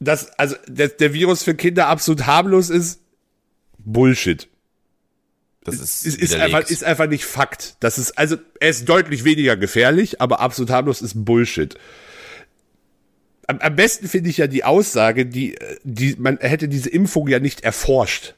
[0.00, 3.02] Dass, also, der, der Virus für Kinder absolut harmlos ist,
[3.78, 4.48] Bullshit.
[5.62, 7.76] Das ist, ist, ist, einfach, ist einfach nicht Fakt.
[7.78, 11.78] Das ist, also, er ist deutlich weniger gefährlich, aber absolut harmlos ist Bullshit
[13.46, 17.38] am, am besten finde ich ja die Aussage, die, die, man hätte diese Impfung ja
[17.38, 18.34] nicht erforscht.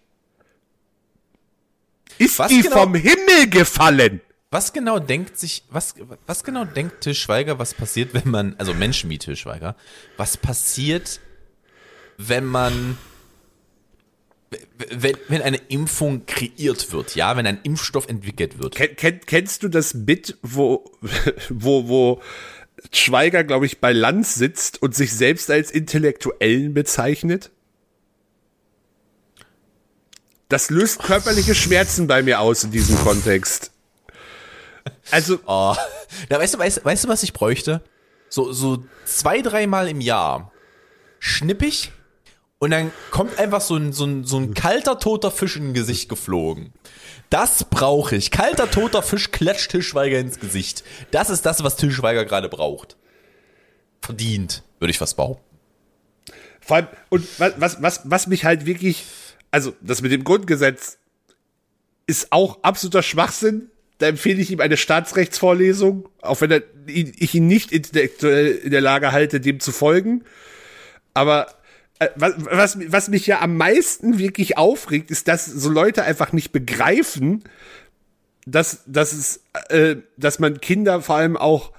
[2.18, 4.20] Ist was die genau, vom Himmel gefallen?
[4.50, 5.94] Was genau denkt sich, was,
[6.26, 9.76] was genau denkt Til Schweiger, was passiert, wenn man, also Menschen wie Til Schweiger,
[10.16, 11.20] was passiert,
[12.16, 12.96] wenn man,
[14.90, 18.74] wenn, wenn eine Impfung kreiert wird, ja, wenn ein Impfstoff entwickelt wird.
[18.74, 20.90] Ken, kenn, kennst du das Bit, wo,
[21.50, 22.22] wo, wo,
[22.92, 27.50] Schweiger, glaube ich, bei Lanz sitzt und sich selbst als Intellektuellen bezeichnet?
[30.48, 33.70] Das löst körperliche Schmerzen bei mir aus in diesem Kontext.
[35.10, 35.38] Also.
[35.46, 35.74] Oh.
[36.30, 37.82] Na, weißt du, weißt, weißt du, was ich bräuchte?
[38.30, 40.52] So, so zwei, dreimal im Jahr
[41.18, 41.92] schnippig
[42.58, 46.08] und dann kommt einfach so ein, so ein, so ein kalter, toter Fisch in Gesicht
[46.08, 46.72] geflogen.
[47.30, 48.30] Das brauche ich.
[48.30, 50.82] Kalter, toter Fisch klatscht Tischweiger ins Gesicht.
[51.10, 52.96] Das ist das, was Tischweiger gerade braucht.
[54.00, 55.44] Verdient, würde ich fast behaupten.
[56.60, 59.04] Vor allem, und was, was, was, was mich halt wirklich,
[59.50, 60.98] also das mit dem Grundgesetz
[62.06, 63.70] ist auch absoluter Schwachsinn.
[63.98, 68.80] Da empfehle ich ihm eine Staatsrechtsvorlesung, auch wenn er, ich ihn nicht intellektuell in der
[68.80, 70.24] Lage halte, dem zu folgen.
[71.14, 71.57] Aber
[72.16, 76.52] was, was, was mich ja am meisten wirklich aufregt, ist, dass so Leute einfach nicht
[76.52, 77.44] begreifen,
[78.46, 81.72] dass, dass, es, äh, dass man Kinder vor allem auch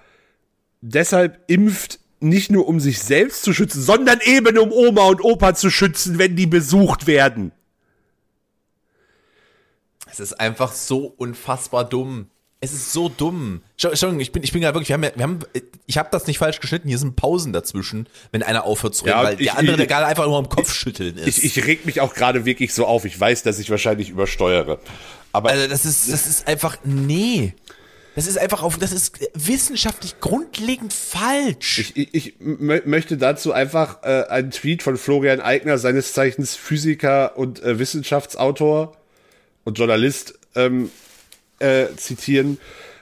[0.82, 5.56] deshalb impft, nicht nur um sich selbst zu schützen, sondern eben um Oma und Opa
[5.56, 7.54] zu schützen, wenn die besucht werden.
[10.12, 12.30] Es ist einfach so unfassbar dumm.
[12.62, 13.62] Es ist so dumm.
[13.82, 15.40] Entschuldigung, ich bin, ich bin gerade wirklich, wir haben, wir haben,
[15.86, 16.90] ich habe das nicht falsch geschnitten.
[16.90, 19.88] Hier sind Pausen dazwischen, wenn einer aufhört zu reden, ja, weil ich, der andere, der
[19.88, 21.38] gerade einfach nur am Kopf schütteln ist.
[21.38, 23.06] Ich, ich reg mich auch gerade wirklich so auf.
[23.06, 24.80] Ich weiß, dass ich wahrscheinlich übersteuere.
[25.32, 27.54] Aber also das ist, das ist einfach, nee.
[28.16, 31.80] Das ist einfach auf, das ist wissenschaftlich grundlegend falsch.
[31.80, 37.38] Ich, ich, ich möchte dazu einfach äh, einen Tweet von Florian Eigner, seines Zeichens Physiker
[37.38, 38.98] und äh, Wissenschaftsautor
[39.64, 40.92] und Journalist, ähm,
[41.60, 42.58] äh, zitieren.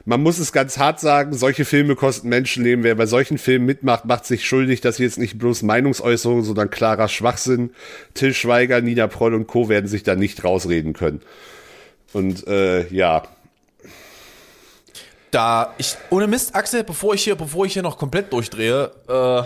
[0.06, 2.86] Man muss es ganz hart sagen, solche Filme kosten Menschenleben.
[2.86, 7.10] Wer bei solchen Filmen mitmacht, macht sich schuldig, dass jetzt nicht bloß Meinungsäußerung, sondern klarer
[7.10, 7.72] Schwachsinn.
[8.14, 9.68] Till Schweiger, Nina Proll und Co.
[9.68, 11.22] werden sich da nicht rausreden können.
[12.14, 13.24] Und äh, ja.
[15.32, 19.44] Da ich, ohne Mist, Axel, bevor ich hier, bevor ich hier noch komplett durchdrehe, äh,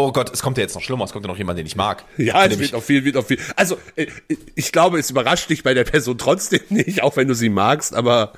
[0.00, 1.74] Oh Gott, es kommt ja jetzt noch schlimmer, es kommt ja noch jemand, den ich
[1.74, 2.04] mag.
[2.18, 3.40] Ja, es wird noch viel, wird noch viel.
[3.56, 4.06] Also, äh,
[4.54, 7.96] ich glaube, es überrascht dich bei der Person trotzdem nicht, auch wenn du sie magst,
[7.96, 8.32] aber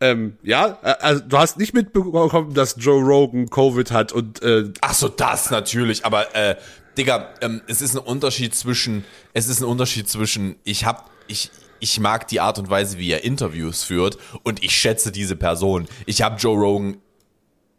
[0.00, 4.70] ähm, ja, äh, also du hast nicht mitbekommen, dass Joe Rogan Covid hat und äh,
[4.82, 6.54] Ach so, das natürlich, aber äh,
[6.96, 11.50] Digga, ähm, es ist ein Unterschied zwischen, es ist ein Unterschied zwischen, ich hab, ich,
[11.80, 15.88] ich mag die Art und Weise, wie er Interviews führt und ich schätze diese Person.
[16.06, 16.98] Ich habe Joe Rogan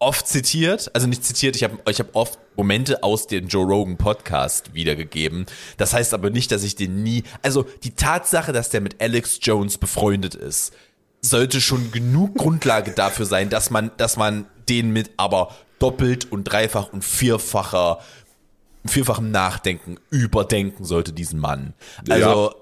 [0.04, 3.98] oft zitiert, also nicht zitiert, ich habe ich hab oft Momente aus dem Joe Rogan
[3.98, 5.46] Podcast wiedergegeben.
[5.78, 9.40] Das heißt aber nicht, dass ich den nie, also die Tatsache, dass der mit Alex
[9.42, 10.74] Jones befreundet ist,
[11.22, 16.44] sollte schon genug Grundlage dafür sein, dass man, dass man den mit aber doppelt und
[16.44, 18.00] dreifach und vierfacher,
[18.86, 21.74] vierfachem Nachdenken überdenken sollte, diesen Mann.
[22.10, 22.56] Also, ja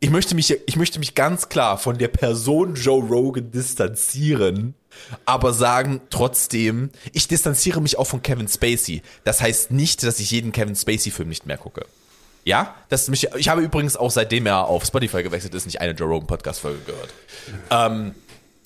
[0.00, 4.74] ich möchte mich, ich möchte mich ganz klar von der Person Joe Rogan distanzieren,
[5.24, 9.02] aber sagen trotzdem, ich distanziere mich auch von Kevin Spacey.
[9.24, 11.86] Das heißt nicht, dass ich jeden Kevin Spacey Film nicht mehr gucke.
[12.44, 15.92] Ja, das mich, ich habe übrigens auch seitdem er auf Spotify gewechselt ist, nicht eine
[15.92, 17.10] Joe Rogan Podcast Folge gehört.
[17.70, 18.14] Ähm,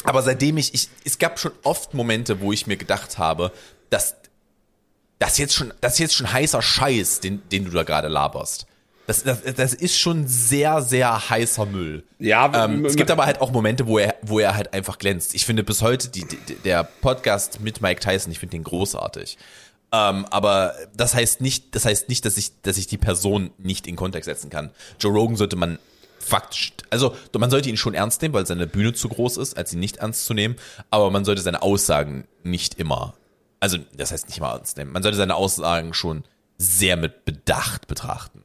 [0.04, 3.52] aber seitdem ich, ich, es gab schon oft Momente, wo ich mir gedacht habe,
[3.90, 4.14] dass
[5.18, 8.66] das jetzt schon, das jetzt schon heißer Scheiß, den, den du da gerade laberst.
[9.06, 12.04] Das, das, das ist schon sehr, sehr heißer Müll.
[12.18, 15.34] Ja, ähm, es gibt aber halt auch Momente, wo er, wo er halt einfach glänzt.
[15.34, 19.36] Ich finde bis heute die, die, der Podcast mit Mike Tyson, ich finde den großartig.
[19.92, 23.86] Ähm, aber das heißt nicht, das heißt nicht, dass ich, dass ich die Person nicht
[23.86, 24.70] in Kontext setzen kann.
[24.98, 25.78] Joe Rogan sollte man
[26.18, 29.72] faktisch, also man sollte ihn schon ernst nehmen, weil seine Bühne zu groß ist, als
[29.72, 30.56] ihn nicht ernst zu nehmen.
[30.90, 33.14] Aber man sollte seine Aussagen nicht immer,
[33.60, 34.92] also das heißt nicht immer ernst nehmen.
[34.92, 36.24] Man sollte seine Aussagen schon
[36.56, 38.43] sehr mit Bedacht betrachten.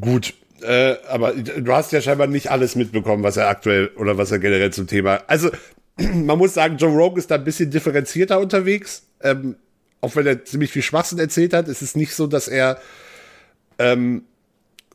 [0.00, 4.30] Gut, äh, aber du hast ja scheinbar nicht alles mitbekommen, was er aktuell oder was
[4.30, 5.22] er generell zum Thema.
[5.26, 5.50] Also,
[5.96, 9.04] man muss sagen, Joe Rogan ist da ein bisschen differenzierter unterwegs.
[9.22, 9.56] Ähm,
[10.00, 12.78] auch wenn er ziemlich viel Schwachsinn erzählt hat, ist es nicht so, dass er,
[13.78, 14.24] ähm,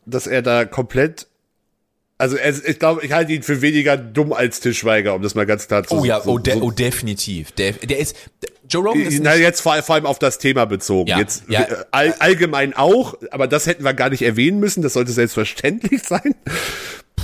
[0.06, 1.28] dass er da komplett
[2.22, 5.48] also es, ich glaube, ich halte ihn für weniger dumm als Tischweiger, um das mal
[5.48, 6.02] ganz klar zu sagen.
[6.02, 6.62] Oh ja, so, oh, de so.
[6.62, 7.52] oh, definitiv.
[7.54, 8.16] Der, der ist
[8.72, 11.10] Joe Rogan ist Na, jetzt vor, vor allem auf das Thema bezogen.
[11.10, 11.62] Ja, jetzt ja.
[11.62, 16.04] Äh, all, allgemein auch, aber das hätten wir gar nicht erwähnen müssen, das sollte selbstverständlich
[16.08, 16.36] sein.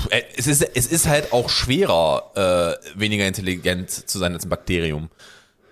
[0.09, 4.49] Äh, es ist, es ist halt auch schwerer, äh, weniger intelligent zu sein als ein
[4.49, 5.09] Bakterium.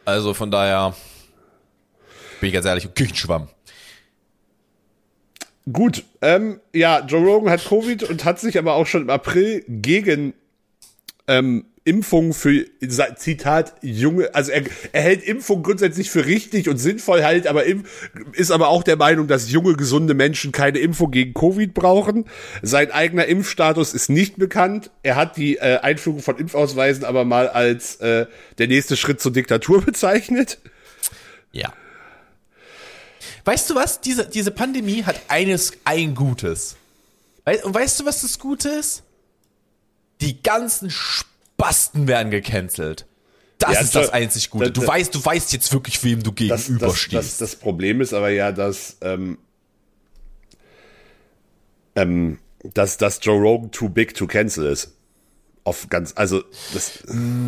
[0.05, 0.95] Also von daher
[2.39, 3.49] bin ich ganz ehrlich, Küchenschwamm.
[5.71, 9.65] Gut, ähm, ja, Joe Rogan hat Covid und hat sich aber auch schon im April
[9.67, 10.35] gegen
[11.27, 12.65] ähm, Impfung für,
[13.15, 17.63] Zitat, junge, also er, er hält Impfung grundsätzlich für richtig und sinnvoll halt, aber
[18.33, 22.25] ist aber auch der Meinung, dass junge, gesunde Menschen keine Impfung gegen Covid brauchen.
[22.63, 24.89] Sein eigener Impfstatus ist nicht bekannt.
[25.03, 28.25] Er hat die äh, Einführung von Impfausweisen aber mal als äh,
[28.57, 30.57] der nächste Schritt zur Diktatur bezeichnet.
[31.51, 31.71] Ja.
[33.43, 34.01] Weißt du was?
[34.01, 36.77] Diese, diese Pandemie hat eines, ein Gutes.
[37.63, 39.03] Und weißt du, was das Gute ist?
[40.21, 40.89] Die ganzen
[41.59, 43.05] Spasten werden gecancelt.
[43.57, 44.71] Das ja, ist das, das einzig Gute.
[44.71, 47.13] du das, weißt, du weißt jetzt wirklich, wem du gegenüberstehst.
[47.13, 49.37] Das, das, Problem ist aber ja, dass, ähm,
[51.95, 52.39] ähm,
[52.73, 54.93] dass, dass Joe Rogan too big to cancel ist.
[55.63, 56.99] auf ganz, also das.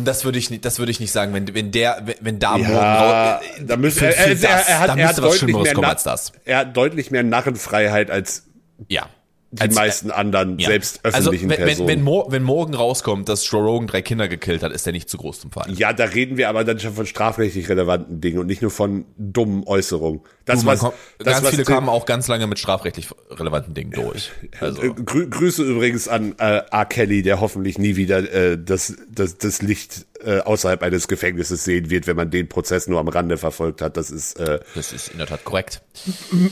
[0.04, 3.40] Das würde ich nicht, das würde ich nicht sagen, wenn, wenn der, wenn da ja,
[3.42, 6.32] morgen, da müsste, er, er, er, er, hat, er hat deutlich mehr, als das.
[6.46, 8.44] Er hat deutlich mehr Narrenfreiheit als
[8.88, 9.10] ja
[9.50, 10.68] die als, meisten anderen ja.
[10.68, 11.88] selbst also, öffentlichen also, wenn, Personen.
[11.88, 14.92] Wenn, wenn, Mo wenn, morgen rauskommt, dass Joe Rogan drei Kinder gekillt hat, ist der
[14.92, 15.72] nicht zu groß zum Fall.
[15.74, 19.06] Ja, da reden wir aber dann schon von strafrechtlich relevanten Dingen und nicht nur von
[19.16, 20.20] dummen Äußerungen.
[20.48, 23.74] Das, du, was, kommt, das, ganz was viele kamen auch ganz lange mit strafrechtlich relevanten
[23.74, 24.30] Dingen durch.
[24.60, 24.82] Also.
[24.82, 26.86] Äh, grü Grüße übrigens an äh, R.
[26.86, 31.90] Kelly, der hoffentlich nie wieder äh, das, das, das Licht äh, außerhalb eines Gefängnisses sehen
[31.90, 33.96] wird, wenn man den Prozess nur am Rande verfolgt hat.
[33.96, 35.82] Das ist, äh, das ist in der Tat korrekt.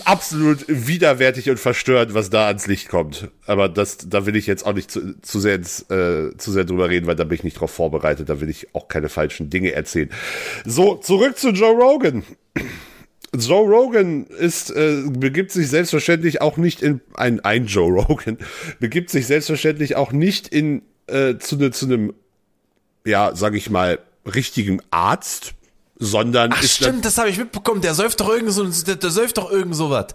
[0.04, 3.28] Absolut widerwärtig und verstörend, was da ans Licht kommt.
[3.46, 6.64] Aber das, da will ich jetzt auch nicht zu, zu sehr ins, äh, zu sehr
[6.64, 8.28] drüber reden, weil da bin ich nicht drauf vorbereitet.
[8.28, 10.10] Da will ich auch keine falschen Dinge erzählen.
[10.64, 12.24] So, zurück zu Joe Rogan.
[13.38, 18.38] Joe Rogan ist, äh, begibt sich selbstverständlich auch nicht in ein, ein Joe Rogan,
[18.80, 22.12] begibt sich selbstverständlich auch nicht in äh, zu, ne, zu einem
[23.06, 25.54] ja, sag ich mal, richtigen Arzt,
[25.98, 27.80] sondern Ach, stimmt, das habe ich mitbekommen.
[27.80, 30.08] Der säuft doch irgend so, der, der säuft doch irgend so was.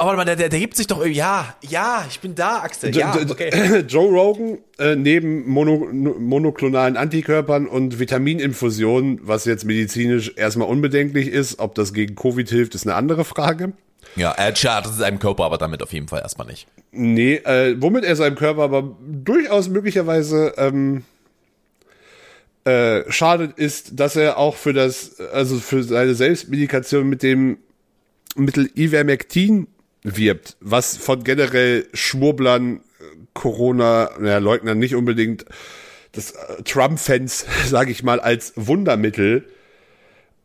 [0.00, 2.96] Aber man, der, der, der gibt sich doch irgendwie, ja, ja, ich bin da, Axel,
[2.96, 3.80] ja, okay.
[3.88, 11.58] Joe Rogan, äh, neben mono, monoklonalen Antikörpern und Vitamininfusionen, was jetzt medizinisch erstmal unbedenklich ist,
[11.58, 13.72] ob das gegen Covid hilft, ist eine andere Frage.
[14.14, 16.68] Ja, er schadet seinem Körper aber damit auf jeden Fall erstmal nicht.
[16.92, 21.02] Nee, äh, womit er seinem Körper aber durchaus möglicherweise ähm,
[22.64, 27.58] äh, schadet, ist, dass er auch für das, also für seine Selbstmedikation mit dem
[28.36, 29.66] Mittel Ivermectin
[30.16, 32.80] wirbt, was von generell Schwurblern,
[33.34, 35.44] Corona, naja, Leugnern nicht unbedingt,
[36.12, 39.48] das äh, Trump-Fans, sage ich mal, als Wundermittel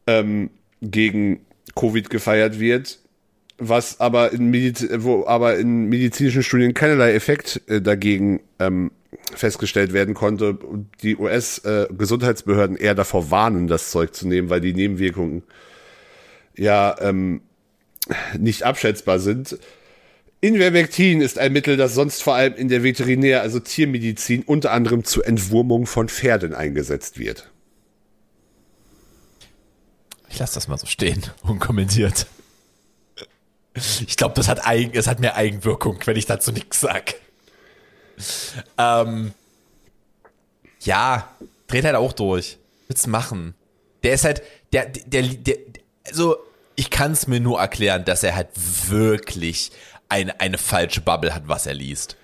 [0.07, 0.49] ähm,
[0.81, 1.45] gegen
[1.75, 2.99] Covid gefeiert wird,
[3.57, 8.91] was aber in, Mediz wo aber in medizinischen Studien keinerlei Effekt äh, dagegen ähm,
[9.33, 10.53] festgestellt werden konnte.
[10.53, 15.43] Und die US-Gesundheitsbehörden äh, eher davor warnen, das Zeug zu nehmen, weil die Nebenwirkungen
[16.55, 17.41] ja ähm,
[18.37, 19.57] nicht abschätzbar sind.
[20.41, 25.05] Invermectin ist ein Mittel, das sonst vor allem in der Veterinär, also Tiermedizin, unter anderem
[25.05, 27.49] zur Entwurmung von Pferden eingesetzt wird.
[30.29, 32.27] Ich lasse das mal so stehen, unkommentiert.
[34.05, 37.15] Ich glaube, das hat es hat mehr Eigenwirkung, wenn ich dazu nichts sag.
[38.77, 39.31] Ähm,
[40.81, 41.33] ja,
[41.67, 42.57] dreht halt auch durch.
[42.87, 43.55] Willst machen.
[44.03, 45.57] Der ist halt, der, der, der,
[46.05, 46.37] also,
[46.75, 48.49] ich kann es mir nur erklären, dass er halt
[48.87, 49.71] wirklich
[50.09, 52.17] eine, eine falsche Bubble hat, was er liest.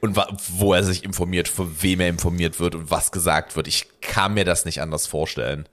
[0.00, 0.16] Und
[0.58, 3.66] wo er sich informiert, von wem er informiert wird und was gesagt wird.
[3.66, 5.66] Ich kann mir das nicht anders vorstellen.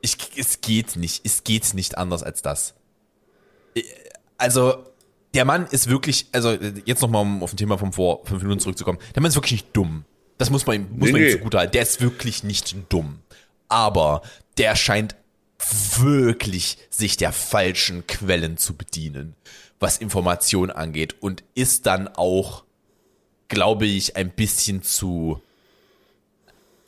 [0.00, 2.74] Ich, es geht nicht, es geht nicht anders als das.
[4.38, 4.84] Also,
[5.34, 6.52] der Mann ist wirklich, also
[6.84, 9.62] jetzt nochmal um auf ein Thema von vor fünf Minuten zurückzukommen, der Mann ist wirklich
[9.62, 10.04] nicht dumm.
[10.38, 11.72] Das muss man ihm, muss nee, man ihm zugute halten.
[11.72, 13.20] Der ist wirklich nicht dumm.
[13.68, 14.22] Aber
[14.56, 15.16] der scheint
[15.58, 19.34] wirklich sich der falschen Quellen zu bedienen,
[19.80, 22.64] was Information angeht und ist dann auch,
[23.48, 25.40] glaube ich, ein bisschen zu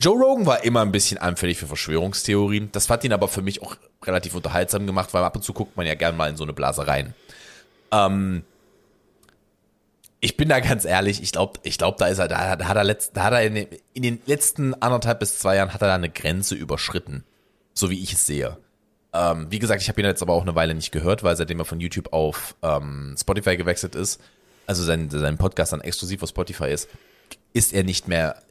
[0.01, 2.71] Joe Rogan war immer ein bisschen anfällig für Verschwörungstheorien.
[2.71, 5.75] Das hat ihn aber für mich auch relativ unterhaltsam gemacht, weil ab und zu guckt
[5.75, 7.13] man ja gern mal in so eine Blase rein.
[7.91, 8.43] Ähm,
[10.21, 12.77] ich bin da ganz ehrlich, ich glaube, ich glaube, da ist er, da, da hat
[12.77, 15.81] er, letzt, da hat er in, den, in den letzten anderthalb bis zwei Jahren hat
[15.81, 17.25] er da eine Grenze überschritten,
[17.73, 18.57] so wie ich es sehe.
[19.13, 21.59] Ähm, wie gesagt, ich habe ihn jetzt aber auch eine Weile nicht gehört, weil seitdem
[21.59, 24.21] er von YouTube auf ähm, Spotify gewechselt ist,
[24.67, 26.89] also sein, sein Podcast dann exklusiv auf Spotify ist,
[27.53, 28.41] ist er nicht mehr.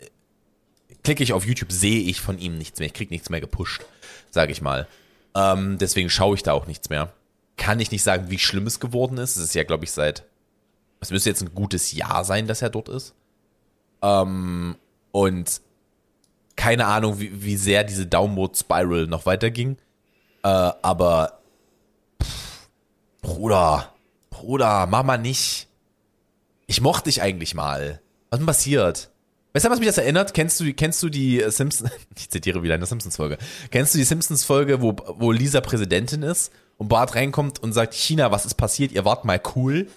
[1.04, 2.86] Klicke ich auf YouTube, sehe ich von ihm nichts mehr.
[2.86, 3.84] Ich krieg nichts mehr gepusht,
[4.30, 4.88] sage ich mal.
[5.36, 7.12] Ähm, deswegen schaue ich da auch nichts mehr
[7.58, 9.36] kann ich nicht sagen, wie schlimm es geworden ist.
[9.36, 10.24] Es ist ja, glaube ich, seit,
[11.00, 13.14] es müsste jetzt ein gutes Jahr sein, dass er dort ist.
[14.00, 14.76] Ähm,
[15.12, 15.60] und
[16.68, 19.78] keine Ahnung, wie, wie sehr diese Downward Spiral noch weiterging.
[20.42, 21.40] Äh, aber,
[22.22, 22.68] pff,
[23.22, 23.94] Bruder,
[24.28, 25.66] Bruder, mach mal nicht.
[26.66, 28.02] Ich mochte dich eigentlich mal.
[28.28, 29.10] Was ist denn passiert?
[29.54, 30.34] Weißt du, was mich das erinnert?
[30.34, 33.38] Kennst du, kennst du die Simpsons, ich zitiere wieder eine Simpsons-Folge.
[33.70, 38.30] Kennst du die Simpsons-Folge, wo, wo Lisa Präsidentin ist und Bart reinkommt und sagt, China,
[38.30, 38.92] was ist passiert?
[38.92, 39.88] Ihr wart mal cool.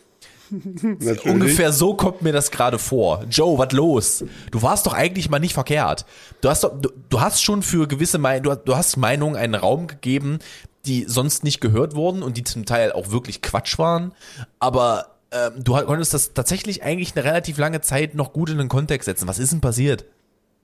[1.26, 3.26] Ungefähr so kommt mir das gerade vor.
[3.30, 4.26] Joe, was los?
[4.52, 6.06] Du warst doch eigentlich mal nicht verkehrt.
[6.42, 9.56] Du hast doch, du, du hast schon für gewisse Meinungen, du, du hast Meinungen einen
[9.56, 10.40] Raum gegeben,
[10.86, 14.14] die sonst nicht gehört wurden und die zum Teil auch wirklich Quatsch waren.
[14.60, 18.70] Aber ähm, du konntest das tatsächlich eigentlich eine relativ lange Zeit noch gut in den
[18.70, 19.28] Kontext setzen.
[19.28, 20.06] Was ist denn passiert?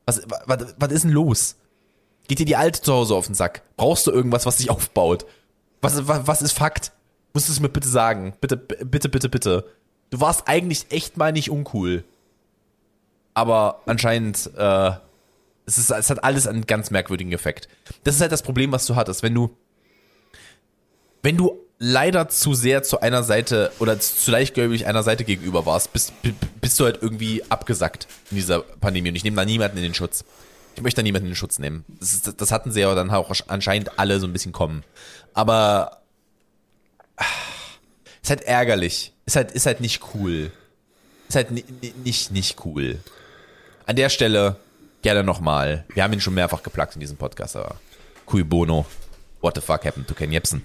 [0.06, 1.56] Was, was, was ist denn los?
[2.28, 3.62] Geht dir die Alte zu Hause auf den Sack?
[3.78, 5.26] Brauchst du irgendwas, was dich aufbaut?
[5.82, 6.92] Was, was, was ist Fakt?
[7.38, 8.34] Musst du mir bitte sagen.
[8.42, 9.66] Bitte, bitte, bitte, bitte.
[10.10, 12.04] Du warst eigentlich echt mal nicht uncool.
[13.36, 14.92] aber anscheinend, äh,
[15.68, 17.70] es, ist, es hat alles einen ganz merkwürdigen Effekt.
[18.04, 19.22] Das ist halt das Problem, was du hattest.
[19.22, 19.56] Wenn du,
[21.22, 25.94] wenn du leider zu sehr zu einer Seite oder zu leichtgläubig einer Seite gegenüber warst,
[25.94, 26.14] bist,
[26.60, 29.10] bist du halt irgendwie abgesackt in dieser Pandemie.
[29.10, 30.26] Und ich nehme da niemanden in den Schutz.
[30.76, 31.86] Ich möchte da niemanden in den Schutz nehmen.
[32.00, 34.84] Das, das hatten sie ja dann auch anscheinend alle so ein bisschen kommen.
[35.36, 36.02] Aber
[38.22, 39.14] ist halt ärgerlich.
[39.26, 40.52] Ist halt, ist halt nicht cool.
[41.28, 41.52] Ist halt
[42.04, 43.00] nicht, nicht cool.
[43.86, 44.58] An der Stelle
[45.02, 45.86] gerne nochmal.
[45.94, 47.76] Wir haben ihn schon mehrfach geplagt in diesem Podcast, aber
[48.26, 48.86] Cui Bono.
[49.42, 50.64] What the fuck happened to Ken Jebsen?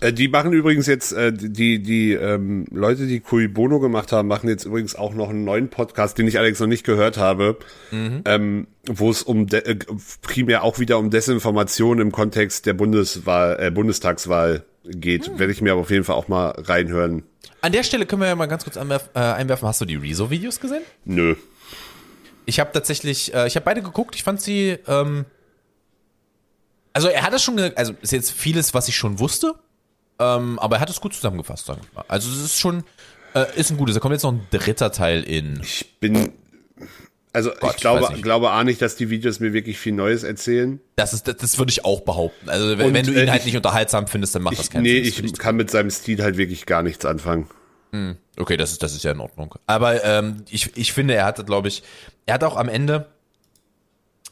[0.00, 4.28] Äh, die machen übrigens jetzt, äh, die, die ähm, Leute, die Cui Bono gemacht haben,
[4.28, 7.58] machen jetzt übrigens auch noch einen neuen Podcast, den ich allerdings noch nicht gehört habe,
[7.90, 8.22] mhm.
[8.24, 9.76] ähm, wo es um äh,
[10.22, 15.28] primär auch wieder um Desinformation im Kontext der Bundeswahl, äh, Bundestagswahl geht.
[15.28, 15.38] Mhm.
[15.38, 17.24] Werde ich mir aber auf jeden Fall auch mal reinhören.
[17.60, 19.68] An der Stelle können wir ja mal ganz kurz einwerfen, äh, einwerfen.
[19.68, 20.82] hast du die Rezo-Videos gesehen?
[21.04, 21.36] Nö.
[22.46, 25.26] Ich habe tatsächlich, äh, ich habe beide geguckt, ich fand sie, ähm,
[26.92, 29.54] also er hat es schon, also ist jetzt vieles, was ich schon wusste,
[30.18, 32.04] ähm, aber er hat es gut zusammengefasst, sagen wir mal.
[32.08, 32.84] Also es ist schon,
[33.34, 33.94] äh, ist ein gutes.
[33.94, 35.60] Da kommt jetzt noch ein dritter Teil in.
[35.62, 36.32] Ich bin,
[37.32, 40.24] also Gott, ich glaube, ich glaube auch nicht, dass die Videos mir wirklich viel Neues
[40.24, 40.80] erzählen.
[40.96, 42.48] Das ist, das, das würde ich auch behaupten.
[42.48, 44.70] Also wenn, wenn du ihn äh, halt ich, nicht unterhaltsam findest, dann macht ich, das
[44.70, 45.24] keinen nee, Sinn.
[45.24, 47.48] Nee, ich kann mit seinem Stil halt wirklich gar nichts anfangen.
[47.92, 48.16] Hm.
[48.36, 49.54] Okay, das ist, das ist ja in Ordnung.
[49.66, 51.82] Aber ähm, ich, ich finde, er hatte, glaube ich,
[52.26, 53.06] er hat auch am Ende,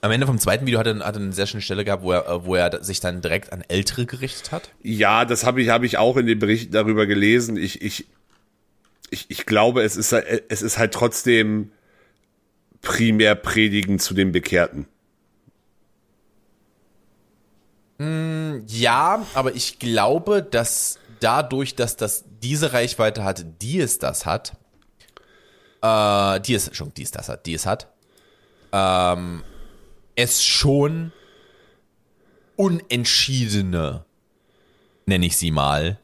[0.01, 2.13] am Ende vom zweiten Video hat er, hat er eine sehr schöne Stelle gehabt, wo
[2.13, 4.71] er, wo er sich dann direkt an Ältere gerichtet hat.
[4.83, 7.57] Ja, das habe ich, habe ich auch in den Berichten darüber gelesen.
[7.57, 8.07] Ich, ich,
[9.11, 11.71] ich, ich glaube, es ist, es ist halt trotzdem
[12.81, 14.87] primär Predigen zu den Bekehrten.
[17.99, 24.25] Mm, ja, aber ich glaube, dass dadurch, dass das diese Reichweite hat, die es das
[24.25, 24.57] hat,
[25.83, 27.89] äh, die es schon, die es das hat, die es hat,
[28.73, 29.43] ähm,
[30.15, 31.13] es schon
[32.57, 34.05] unentschiedene,
[35.07, 35.99] nenne ich sie mal.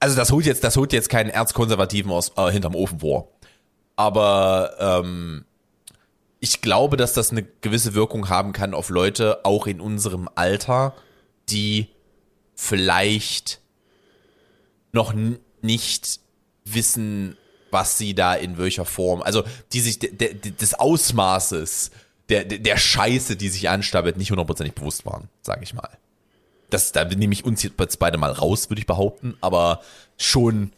[0.00, 3.32] Also das holt jetzt, das holt jetzt keinen Erzkonservativen aus äh, hinterm Ofen vor.
[3.96, 5.44] Aber ähm,
[6.40, 10.94] ich glaube, dass das eine gewisse Wirkung haben kann auf Leute, auch in unserem Alter,
[11.48, 11.88] die
[12.54, 13.60] vielleicht
[14.92, 15.14] noch
[15.62, 16.20] nicht
[16.64, 17.36] wissen,
[17.70, 21.90] was sie da in welcher Form, also die sich de, de, des Ausmaßes
[22.28, 25.98] der, der Scheiße, die sich anstapelt, nicht hundertprozentig bewusst waren, sage ich mal.
[26.70, 29.80] Das, da nehme ich uns jetzt beide mal raus, würde ich behaupten, aber
[30.18, 30.72] schon,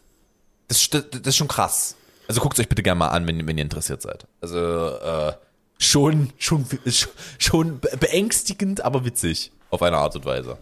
[0.67, 1.95] das, das, ist schon krass.
[2.27, 4.25] Also guckt euch bitte gerne mal an, wenn, wenn ihr interessiert seid.
[4.39, 5.33] Also, äh,
[5.81, 6.65] schon, schon,
[7.37, 9.51] schon beängstigend, aber witzig.
[9.69, 10.57] Auf eine Art und Weise.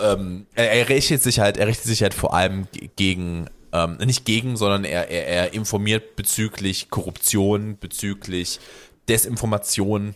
[0.00, 2.66] Ähm, er, er richtet sich halt, er richtet sich halt vor allem
[2.96, 8.58] gegen, ähm, nicht gegen, sondern er, er, er informiert bezüglich Korruption, bezüglich
[9.08, 10.14] Desinformation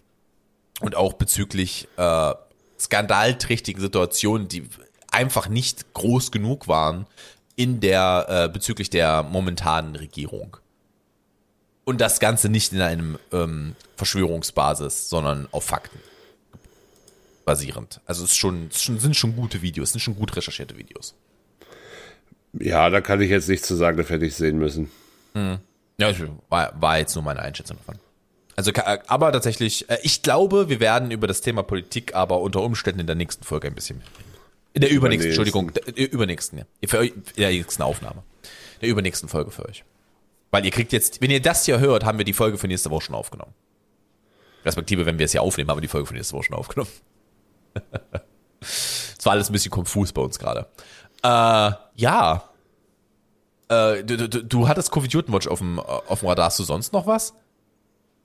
[0.80, 2.34] und auch bezüglich äh,
[2.78, 4.68] skandalträchtigen Situationen, die
[5.10, 7.06] einfach nicht groß genug waren
[7.56, 10.56] in der äh, bezüglich der momentanen Regierung.
[11.88, 15.98] Und das Ganze nicht in einem ähm, Verschwörungsbasis, sondern auf Fakten
[17.46, 18.02] basierend.
[18.04, 21.14] Also es schon, es sind schon gute Videos, es sind schon gut recherchierte Videos.
[22.52, 24.90] Ja, da kann ich jetzt nichts zu sagen, das hätte ich sehen müssen.
[25.32, 25.60] Hm.
[25.98, 26.12] Ja,
[26.50, 27.98] war, war jetzt nur meine Einschätzung davon.
[28.54, 28.70] Also,
[29.06, 33.06] aber tatsächlich, äh, ich glaube, wir werden über das Thema Politik aber unter Umständen in
[33.06, 34.02] der nächsten Folge ein bisschen.
[34.74, 36.64] In der übernächsten, Entschuldigung, der übernächsten, ja.
[36.86, 38.24] Für euch, in der nächsten Aufnahme.
[38.74, 39.84] In der übernächsten Folge für euch.
[40.50, 42.90] Weil ihr kriegt jetzt, wenn ihr das hier hört, haben wir die Folge für nächste
[42.90, 43.52] Woche schon aufgenommen.
[44.64, 46.90] Respektive, wenn wir es hier aufnehmen, haben wir die Folge für nächste Woche schon aufgenommen.
[48.60, 50.66] Es war alles ein bisschen konfus bei uns gerade.
[51.22, 52.44] Äh, ja.
[53.68, 56.46] Äh, du, du, du hattest Covid Watch auf dem, auf dem Radar.
[56.46, 57.34] Hast du sonst noch was?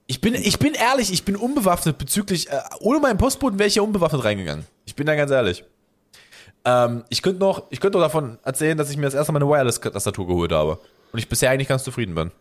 [0.06, 3.76] Ich bin, ich bin ehrlich, ich bin unbewaffnet bezüglich, äh, ohne meinen Postboten wäre ich
[3.76, 4.66] ja unbewaffnet reingegangen.
[4.84, 5.64] Ich bin da ganz ehrlich.
[6.64, 9.42] Ähm, ich könnte noch, ich könnte noch davon erzählen, dass ich mir das erste Mal
[9.42, 10.78] eine Wireless-Tastatur geholt habe.
[11.14, 12.32] Und ich bisher eigentlich ganz zufrieden bin.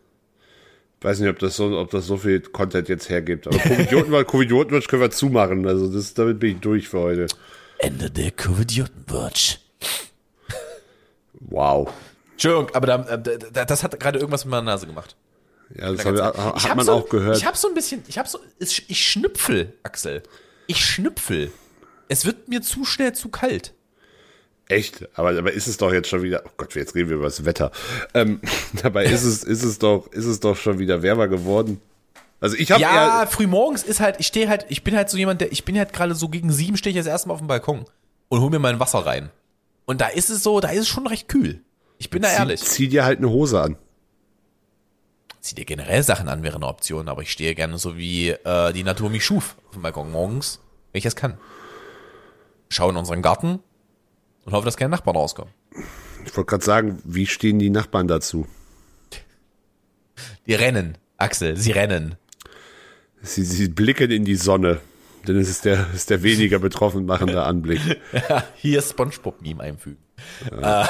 [1.01, 3.45] Weiß nicht, ob das so, ob das so viel Content jetzt hergibt.
[3.45, 5.67] Aber Covid-Watch können wir zumachen.
[5.67, 7.27] Also das, damit bin ich durch für heute.
[7.77, 9.59] Ende der Covid-Watch.
[11.33, 11.93] Wow.
[12.31, 15.15] Entschuldigung, aber da, da, das hat gerade irgendwas mit meiner Nase gemacht.
[15.75, 16.35] Ja, das hat, hat
[16.67, 17.37] hab man so, auch gehört.
[17.37, 20.23] Ich habe so ein bisschen, ich habe so, ich schnüpfel, Axel.
[20.65, 21.51] Ich schnüpfel.
[22.07, 23.75] Es wird mir zu schnell zu kalt.
[24.69, 25.07] Echt?
[25.17, 27.45] Aber, aber ist es doch jetzt schon wieder, oh Gott, jetzt reden wir über das
[27.45, 27.71] Wetter.
[28.13, 28.41] Ähm,
[28.81, 31.81] dabei ist es, ist es doch, ist es doch schon wieder wärmer geworden.
[32.39, 35.39] Also ich habe ja frühmorgens ist halt, ich stehe halt, ich bin halt so jemand,
[35.39, 37.85] der, ich bin halt gerade so gegen sieben stehe ich jetzt erstmal auf dem Balkon
[38.27, 39.29] und hol mir mein Wasser rein.
[39.85, 41.61] Und da ist es so, da ist es schon recht kühl.
[41.99, 42.61] Ich bin da zieh, ehrlich.
[42.61, 43.77] Zieh dir halt eine Hose an.
[45.39, 48.73] zieh dir generell Sachen an, wäre eine Option, aber ich stehe gerne so wie äh,
[48.73, 50.59] die Natur mich schuf auf dem Balkon morgens,
[50.91, 51.37] wenn ich es kann.
[52.67, 53.59] Schau in unseren Garten
[54.45, 55.53] und hoffe, dass keine Nachbarn rauskommen.
[56.25, 58.47] Ich wollte gerade sagen, wie stehen die Nachbarn dazu?
[60.47, 62.15] Die rennen, Axel, sie rennen.
[63.21, 64.81] Sie, sie blicken in die Sonne.
[65.27, 67.79] Denn es ist der, ist der weniger betroffen machende Anblick.
[68.29, 70.03] Ja, hier Spongebob-Meme einfügen.
[70.51, 70.83] Ja.
[70.83, 70.87] Äh,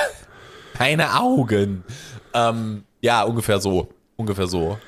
[0.74, 1.84] keine Augen.
[2.34, 3.94] Ähm, ja, ungefähr so.
[4.16, 4.80] Ungefähr so.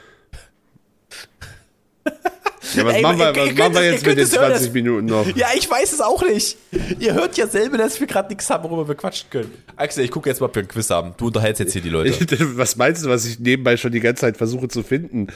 [2.76, 5.26] Ja, was Ey, machen wir, was machen wir jetzt mit den 20 Minuten noch?
[5.36, 6.58] Ja, ich weiß es auch nicht.
[7.00, 9.52] Ihr hört ja selber, dass wir gerade nichts haben, worüber wir quatschen können.
[9.76, 11.14] Axel, ich gucke jetzt mal, ob wir ein Quiz haben.
[11.18, 12.14] Du unterhältst jetzt hier die Leute.
[12.58, 15.28] was meinst du, was ich nebenbei schon die ganze Zeit versuche zu finden?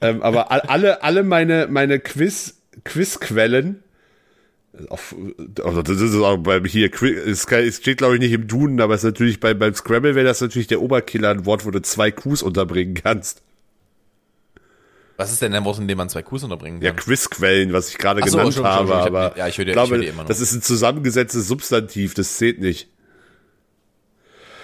[0.00, 3.82] ähm, aber alle, alle meine, meine Quiz, Quizquellen,
[4.88, 5.14] auf,
[5.64, 9.00] also das ist auch beim hier, es steht glaube ich nicht im Duden, aber es
[9.00, 12.10] ist natürlich bei, beim Scrabble wäre das natürlich der Oberkiller ein Wort, wo du zwei
[12.10, 13.42] Qs unterbringen kannst.
[15.18, 16.86] Was ist denn ein Wort, in dem man zwei Qs unterbringen kann?
[16.86, 20.02] Ja, Quizquellen, was ich gerade genannt so, habe, schon, aber ja, ich höre, glaube, ich
[20.04, 20.28] höre immer noch.
[20.28, 22.88] das ist ein zusammengesetztes Substantiv, das zählt nicht.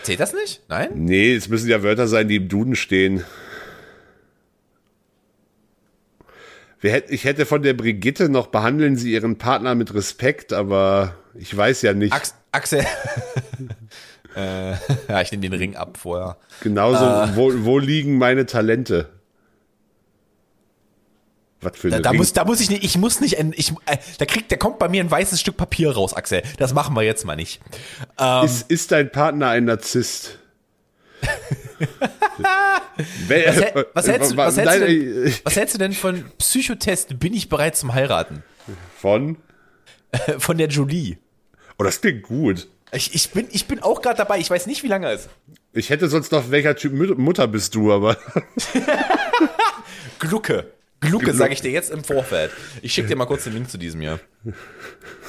[0.05, 0.63] Zählt das nicht?
[0.69, 0.91] Nein?
[0.95, 3.25] Nee, es müssen ja Wörter sein, die im Duden stehen.
[7.09, 11.83] Ich hätte von der Brigitte noch behandeln Sie Ihren Partner mit Respekt, aber ich weiß
[11.83, 12.13] ja nicht.
[12.13, 12.85] Ax Axel.
[14.37, 14.73] äh,
[15.09, 16.37] ja, ich nehme den Ring ab vorher.
[16.63, 17.35] Genauso, äh.
[17.37, 19.14] wo, wo liegen meine Talente?
[21.65, 24.27] Was für da, da muss, da muss ich nicht, ich muss nicht, ich, äh, da
[24.27, 26.43] kriegt, da kommt bei mir ein weißes Stück Papier raus, Axel.
[26.59, 27.61] Das machen wir jetzt mal nicht.
[28.19, 30.39] Ähm, ist, ist dein Partner ein Narzisst?
[33.29, 33.57] was,
[33.95, 37.77] was, hältst du, was, hältst denn, was hältst du denn von Psychotest Bin ich bereit
[37.77, 38.43] zum Heiraten?
[38.99, 39.39] Von?
[40.39, 41.19] Von der Jolie.
[41.79, 42.69] Oh, das klingt gut.
[42.93, 44.39] Ich, ich, bin, ich bin auch gerade dabei.
[44.39, 45.29] Ich weiß nicht, wie lange es.
[45.73, 48.17] Ich hätte sonst noch, welcher Typ Mutter bist du, aber.
[50.21, 50.73] Glucke.
[51.07, 52.51] Glucke, sage ich dir jetzt im Vorfeld.
[52.83, 54.21] Ich schicke dir mal kurz den Link zu diesem hier.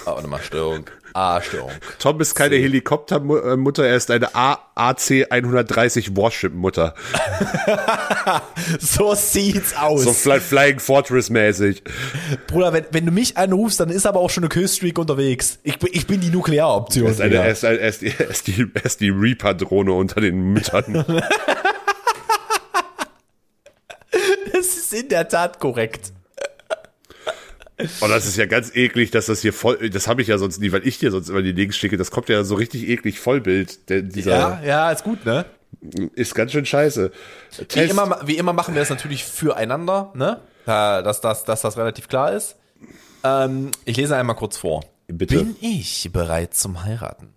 [0.05, 0.85] Oh, warte mal, Störung.
[1.13, 1.71] Ah, Störung.
[1.97, 6.93] Tom ist keine Helikoptermutter, er ist eine AC 130 Warship-Mutter.
[8.79, 10.03] so sieht's aus.
[10.03, 11.83] So Fly Flying Fortress-mäßig.
[12.47, 15.59] Bruder, wenn, wenn du mich anrufst, dann ist aber auch schon eine Killstreak unterwegs.
[15.63, 17.05] Ich, ich bin die Nuklearoption.
[17.05, 20.19] Er ist, eine, er ist, er ist, er ist die, er ist die Reaper-Drohne unter
[20.19, 21.05] den Müttern.
[24.65, 26.11] das ist in der Tat korrekt.
[27.77, 30.59] Und das ist ja ganz eklig, dass das hier voll, das habe ich ja sonst
[30.59, 33.19] nie, weil ich dir sonst immer die Links schicke, das kommt ja so richtig eklig
[33.19, 33.89] Vollbild.
[33.89, 35.45] Der, dieser, ja, ja, ist gut, ne?
[36.15, 37.11] Ist ganz schön scheiße.
[37.73, 40.39] Wie immer, wie immer machen wir das natürlich füreinander, ne?
[40.65, 42.55] Dass das, dass das relativ klar ist.
[43.23, 44.83] Ähm, ich lese einmal kurz vor.
[45.07, 45.37] Bitte.
[45.37, 47.33] Bin ich bereit zum Heiraten?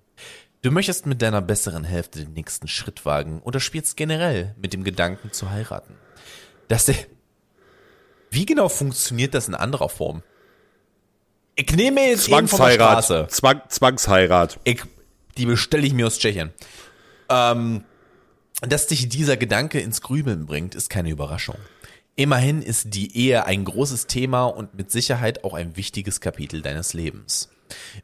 [0.62, 4.84] Du möchtest mit deiner besseren Hälfte den nächsten Schritt wagen oder spielst generell mit dem
[4.84, 5.94] Gedanken zu heiraten.
[6.68, 6.90] Das,
[8.30, 10.22] wie genau funktioniert das in anderer Form?
[11.54, 13.30] Ich nehme jetzt Zwangsheirat.
[13.30, 14.60] Zwang, Zwangsheirat.
[14.64, 14.82] Ich,
[15.36, 16.52] die bestelle ich mir aus Tschechien.
[17.28, 17.84] Ähm,
[18.60, 21.56] dass dich dieser Gedanke ins Grübeln bringt, ist keine Überraschung.
[22.16, 26.92] Immerhin ist die Ehe ein großes Thema und mit Sicherheit auch ein wichtiges Kapitel deines
[26.92, 27.48] Lebens.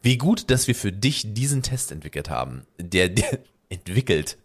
[0.03, 4.37] Wie gut, dass wir für dich diesen Test entwickelt haben, der, der entwickelt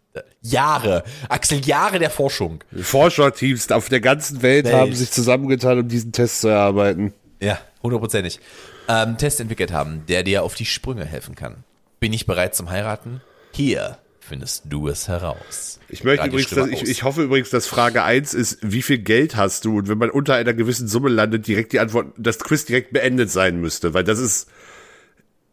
[0.42, 2.64] Jahre, Axel, Jahre der Forschung.
[2.76, 7.14] Forscherteams auf der ganzen Welt, Welt, haben sich zusammengetan, um diesen Test zu erarbeiten.
[7.40, 8.40] Ja, hundertprozentig.
[8.88, 11.64] Ähm, Test entwickelt haben, der dir auf die Sprünge helfen kann.
[12.00, 13.22] Bin ich bereit zum Heiraten?
[13.52, 15.80] Hier findest du es heraus.
[15.90, 19.36] Ich möchte übrigens, dass, ich, ich hoffe übrigens, dass Frage 1 ist, wie viel Geld
[19.36, 19.78] hast du?
[19.80, 23.32] Und wenn man unter einer gewissen Summe landet, direkt die Antwort, das Quiz direkt beendet
[23.32, 24.50] sein müsste, weil das ist.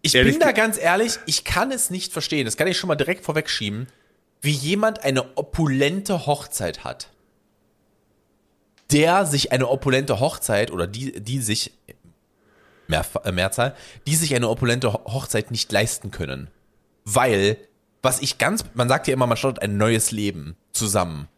[0.03, 2.45] Ich bin da ganz ehrlich, ich kann es nicht verstehen.
[2.45, 3.89] Das kann ich schon mal direkt vorwegschieben
[4.41, 7.11] wie jemand eine opulente Hochzeit hat,
[8.93, 11.73] der sich eine opulente Hochzeit oder die, die sich,
[12.87, 13.75] mehr, äh, Mehrzahl,
[14.07, 16.49] die sich eine opulente Hochzeit nicht leisten können.
[17.05, 17.57] Weil,
[18.03, 21.29] was ich ganz, man sagt ja immer, man startet ein neues Leben zusammen.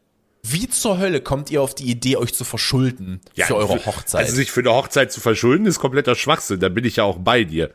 [0.42, 4.22] Wie zur Hölle kommt ihr auf die Idee, euch zu verschulden ja, für eure Hochzeit?
[4.22, 6.60] Also sich für eine Hochzeit zu verschulden, ist kompletter Schwachsinn.
[6.60, 7.72] Da bin ich ja auch bei dir.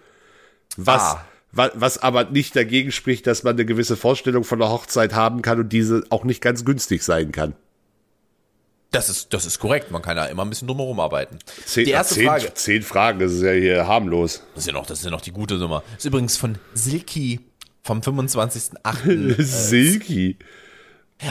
[0.77, 5.13] Was, ah was aber nicht dagegen spricht, dass man eine gewisse Vorstellung von der Hochzeit
[5.13, 7.53] haben kann und diese auch nicht ganz günstig sein kann.
[8.91, 9.89] Das ist, das ist korrekt.
[9.89, 11.39] Man kann ja immer ein bisschen drumherum arbeiten.
[11.65, 12.53] Zehn, die erste zehn, Frage.
[12.53, 14.43] Zehn Fragen, das ist ja hier harmlos.
[14.53, 15.83] Das ist ja noch, das ist ja noch die gute Nummer.
[15.91, 17.39] Das ist übrigens von Silky
[17.81, 19.41] vom 25.08.
[19.41, 20.37] Silky.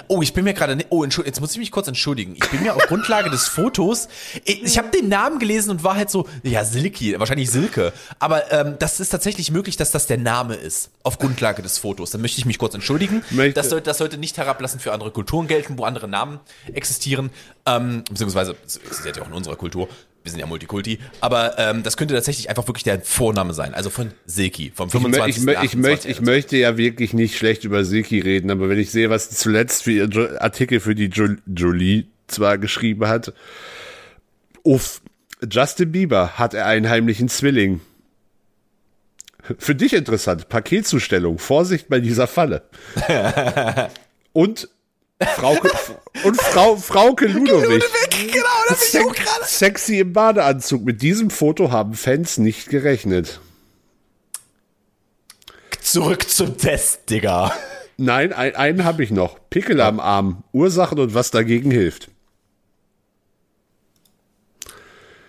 [0.09, 2.35] Oh, ich bin mir gerade, oh, jetzt muss ich mich kurz entschuldigen.
[2.37, 4.09] Ich bin mir auf Grundlage des Fotos,
[4.45, 7.93] ich, ich habe den Namen gelesen und war halt so, ja, Silky, wahrscheinlich Silke.
[8.19, 12.11] Aber ähm, das ist tatsächlich möglich, dass das der Name ist, auf Grundlage des Fotos.
[12.11, 13.23] Dann möchte ich mich kurz entschuldigen.
[13.31, 13.55] Möchte.
[13.55, 16.41] Das, sollte, das sollte nicht herablassend für andere Kulturen gelten, wo andere Namen
[16.73, 17.31] existieren.
[17.67, 19.89] Ähm, beziehungsweise, es existiert ja auch in unserer Kultur
[20.23, 23.91] wir sind ja Multikulti, aber ähm, das könnte tatsächlich einfach wirklich der Vorname sein, also
[23.91, 25.37] von Silky, vom 25.
[25.37, 28.79] Ich, ich, ich, möchte, ich möchte ja wirklich nicht schlecht über Silky reden, aber wenn
[28.79, 33.33] ich sehe, was zuletzt für ihr Artikel für die jo Jolie zwar geschrieben hat,
[34.63, 35.01] uff,
[35.51, 37.81] Justin Bieber hat er einen heimlichen Zwilling.
[39.59, 42.63] Für dich interessant, Paketzustellung, Vorsicht bei dieser Falle.
[44.33, 44.69] Und
[45.37, 45.71] Frauke,
[46.25, 47.85] und Frau, Frauke Ludowig.
[48.11, 49.15] genau, auch
[49.45, 50.85] Sexy im Badeanzug.
[50.85, 53.41] Mit diesem Foto haben Fans nicht gerechnet.
[55.81, 57.53] Zurück zum Test, Digga.
[57.97, 59.39] Nein, ein, einen habe ich noch.
[59.51, 59.89] Pickel ja.
[59.89, 60.45] am Arm.
[60.53, 62.11] Ursachen und was dagegen hilft.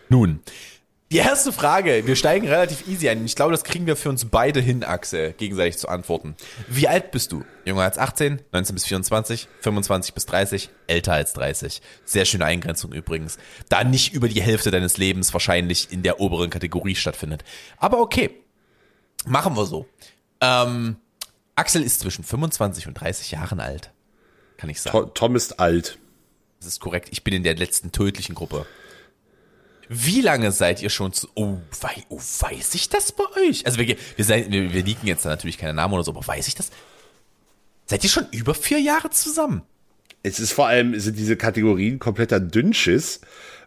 [0.09, 0.41] Nun,
[1.13, 3.23] die erste Frage, wir steigen relativ easy ein.
[3.23, 6.35] Ich glaube, das kriegen wir für uns beide hin, Axel, gegenseitig zu antworten.
[6.67, 7.45] Wie alt bist du?
[7.65, 11.83] Jünger als 18, 19 bis 24, 25 bis 30, älter als 30.
[12.03, 13.37] Sehr schöne Eingrenzung übrigens.
[13.69, 17.43] Da nicht über die Hälfte deines Lebens wahrscheinlich in der oberen Kategorie stattfindet.
[17.77, 18.31] Aber okay,
[19.27, 19.85] machen wir so.
[20.41, 20.95] Ähm,
[21.53, 23.91] Axel ist zwischen 25 und 30 Jahren alt.
[24.57, 25.11] Kann ich sagen.
[25.13, 25.99] Tom ist alt.
[26.57, 27.09] Das ist korrekt.
[27.11, 28.65] Ich bin in der letzten tödlichen Gruppe.
[29.93, 31.27] Wie lange seid ihr schon zu.
[31.35, 33.65] Oh, wei, oh weiß ich das bei euch?
[33.65, 36.55] Also, wir, wir, wir, wir liegen jetzt natürlich keine Namen oder so, aber weiß ich
[36.55, 36.71] das?
[37.85, 39.61] Seid ihr schon über vier Jahre zusammen?
[40.23, 43.21] Es ist vor allem, sind diese Kategorien kompletter Dünnschiss,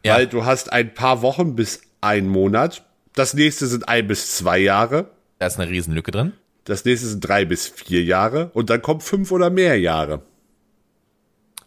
[0.05, 0.15] ja.
[0.15, 2.85] weil du hast ein paar Wochen bis ein Monat.
[3.15, 5.11] Das nächste sind ein bis zwei Jahre.
[5.39, 6.33] Da ist eine Riesenlücke drin.
[6.65, 8.51] Das nächste sind drei bis vier Jahre.
[8.55, 10.23] Und dann kommt fünf oder mehr Jahre.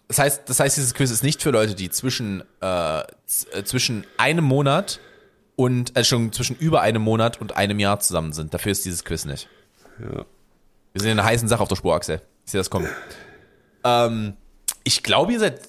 [0.10, 3.04] Das heißt, das heißt, dieses Quiz ist nicht für Leute, die zwischen, äh, äh,
[3.64, 5.00] zwischen einem Monat
[5.56, 8.52] und, äh, schon zwischen über einem Monat und einem Jahr zusammen sind.
[8.54, 9.48] Dafür ist dieses Quiz nicht.
[10.00, 10.26] Ja.
[10.94, 12.24] Wir sind in einer heißen Sache auf der Spur, Axel.
[12.44, 12.90] Ich sehe das kommen.
[13.84, 14.34] Ähm,
[14.84, 15.62] ich glaube, ihr seid,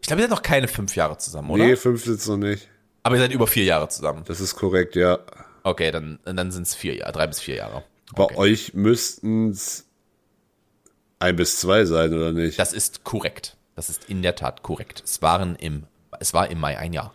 [0.00, 1.64] ich glaube, ihr seid noch keine fünf Jahre zusammen, oder?
[1.64, 2.68] Nee, fünf sind's noch nicht.
[3.04, 4.24] Aber ihr seid über vier Jahre zusammen.
[4.26, 5.20] Das ist korrekt, ja.
[5.62, 7.84] Okay, dann, dann sind's vier Jahre, drei bis vier Jahre.
[8.16, 9.86] Bei euch müssten's
[11.20, 12.58] ein bis zwei sein, oder nicht?
[12.58, 13.56] Das ist korrekt.
[13.76, 15.02] Das ist in der Tat korrekt.
[15.04, 15.84] Es waren im,
[16.18, 17.14] es war im Mai ein Jahr.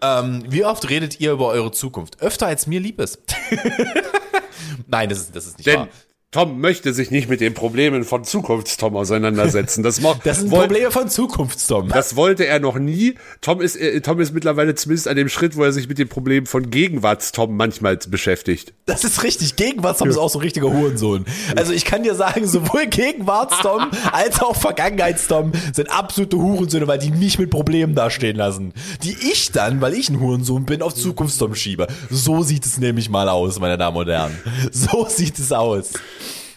[0.00, 2.20] Ähm, wie oft redet ihr über eure Zukunft?
[2.20, 3.20] Öfter als mir lieb ist.
[4.86, 5.88] Nein, das ist, das ist nicht Denn wahr.
[6.30, 9.82] Tom möchte sich nicht mit den Problemen von Zukunftstom auseinandersetzen.
[9.82, 11.88] Das, das sind Probleme von Zukunftstom.
[11.88, 13.14] Das wollte er noch nie.
[13.40, 16.10] Tom ist, äh, Tom ist mittlerweile zumindest an dem Schritt, wo er sich mit den
[16.10, 18.74] Problemen von Gegenwartstom manchmal beschäftigt.
[18.84, 19.56] Das ist richtig.
[19.56, 20.10] Gegenwartstom ja.
[20.10, 21.24] ist auch so ein richtiger Hurensohn.
[21.56, 27.10] Also ich kann dir sagen, sowohl Gegenwartstom als auch Vergangenheitstom sind absolute Hurensöhne, weil die
[27.10, 28.74] mich mit Problemen dastehen lassen.
[29.02, 31.86] Die ich dann, weil ich ein Hurensohn bin, auf Zukunftstom schiebe.
[32.10, 34.36] So sieht es nämlich mal aus, meine Damen und Herren.
[34.70, 35.92] So sieht es aus.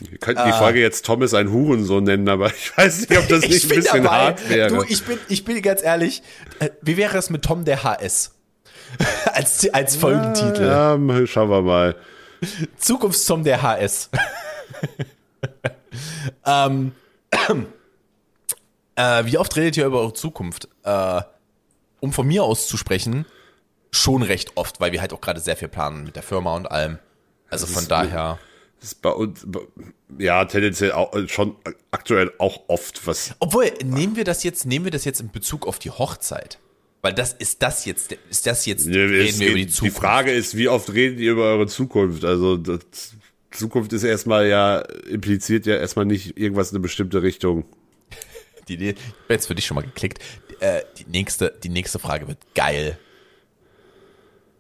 [0.10, 3.42] Wir könnten die Folge jetzt Thomas ein Hurensohn nennen, aber ich weiß nicht, ob das
[3.48, 4.18] nicht ein bisschen dabei.
[4.18, 4.70] hart wäre.
[4.70, 6.24] Du, ich bin, ich bin ganz ehrlich,
[6.60, 8.32] äh, wie wäre es mit Tom der HS?
[9.34, 10.64] als, als Folgentitel.
[10.64, 11.96] Ja, ja, schauen wir mal.
[12.78, 14.10] Zukunftstom der HS.
[16.46, 16.92] ähm,
[18.96, 20.68] äh, wie oft redet ihr über eure Zukunft?
[20.84, 21.22] Äh,
[22.00, 23.26] um von mir aus zu sprechen,
[23.92, 26.70] schon recht oft, weil wir halt auch gerade sehr viel planen mit der Firma und
[26.70, 26.98] allem.
[27.50, 28.40] Also von daher.
[28.40, 28.51] Das
[28.84, 29.46] ist bei uns,
[30.18, 31.56] ja, tendenziell auch, äh, schon
[31.92, 33.36] aktuell auch oft was.
[33.40, 36.60] Obwohl, nehmen wir das jetzt, nehmen wir das jetzt in Bezug auf die Hochzeit?
[37.02, 39.96] Weil das ist das jetzt, ist das jetzt, ja, reden wir über die Zukunft.
[39.96, 42.24] Die Frage ist, wie oft redet ihr über eure Zukunft?
[42.24, 43.16] Also, das,
[43.52, 44.80] Zukunft ist erstmal ja,
[45.10, 47.66] impliziert ja erstmal nicht irgendwas in eine bestimmte Richtung.
[48.68, 48.98] Die habe
[49.30, 50.20] jetzt für dich schon mal geklickt.
[50.60, 52.98] Äh, die nächste, die nächste Frage wird geil.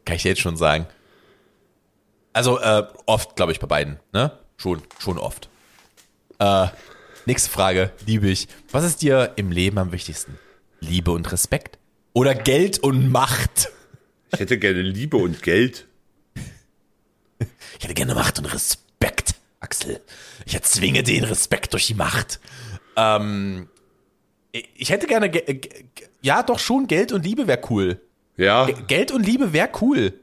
[0.03, 0.87] Kann ich dir jetzt schon sagen.
[2.33, 3.99] Also äh, oft, glaube ich, bei beiden.
[4.13, 4.31] Ne?
[4.57, 5.49] Schon, schon oft.
[6.39, 6.67] Äh,
[7.25, 8.47] nächste Frage, liebe ich.
[8.71, 10.37] Was ist dir im Leben am wichtigsten?
[10.79, 11.77] Liebe und Respekt?
[12.13, 13.69] Oder Geld und Macht?
[14.33, 15.87] Ich hätte gerne Liebe und Geld.
[17.77, 20.01] Ich hätte gerne Macht und Respekt, Axel.
[20.45, 22.39] Ich erzwinge den Respekt durch die Macht.
[22.95, 23.67] Ähm,
[24.51, 25.31] ich hätte gerne,
[26.21, 28.01] ja, doch schon Geld und Liebe wäre cool.
[28.37, 28.65] Ja.
[28.65, 30.13] Geld und Liebe wäre cool.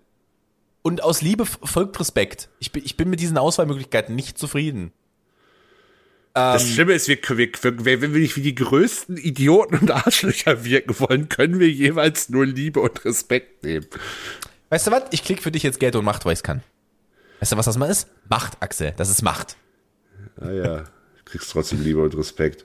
[0.88, 2.48] Und aus Liebe folgt Respekt.
[2.60, 4.90] Ich bin, ich bin mit diesen Auswahlmöglichkeiten nicht zufrieden.
[6.32, 9.90] Das ähm, Schlimme ist, wir, wir, wir, wenn wir nicht wie die größten Idioten und
[9.90, 13.84] Arschlöcher wirken wollen, können wir jeweils nur Liebe und Respekt nehmen.
[14.70, 15.02] Weißt du was?
[15.10, 16.62] Ich klicke für dich jetzt Geld und Macht, weil ich kann.
[17.40, 18.08] Weißt du, was das mal ist?
[18.30, 18.94] Macht, Axel.
[18.96, 19.58] Das ist Macht.
[20.40, 22.64] Ah ja, du kriegst trotzdem Liebe und Respekt.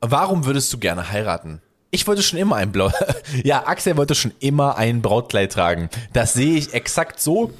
[0.00, 1.60] Warum würdest du gerne heiraten?
[1.90, 2.92] Ich wollte schon immer ein Blau.
[3.44, 5.90] ja, Axel wollte schon immer ein Brautkleid tragen.
[6.12, 7.52] Das sehe ich exakt so.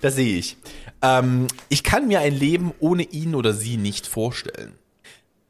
[0.00, 0.56] Das sehe ich.
[1.02, 4.72] Ähm, ich kann mir ein Leben ohne ihn oder sie nicht vorstellen.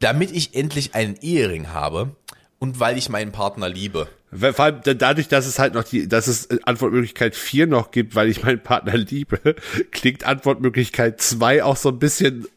[0.01, 2.17] Damit ich endlich einen Ehering habe
[2.59, 4.09] und weil ich meinen Partner liebe.
[4.33, 8.29] Vor allem dadurch, dass es halt noch die, dass es Antwortmöglichkeit 4 noch gibt, weil
[8.29, 9.55] ich meinen Partner liebe,
[9.93, 12.49] klingt Antwortmöglichkeit 2 auch so ein bisschen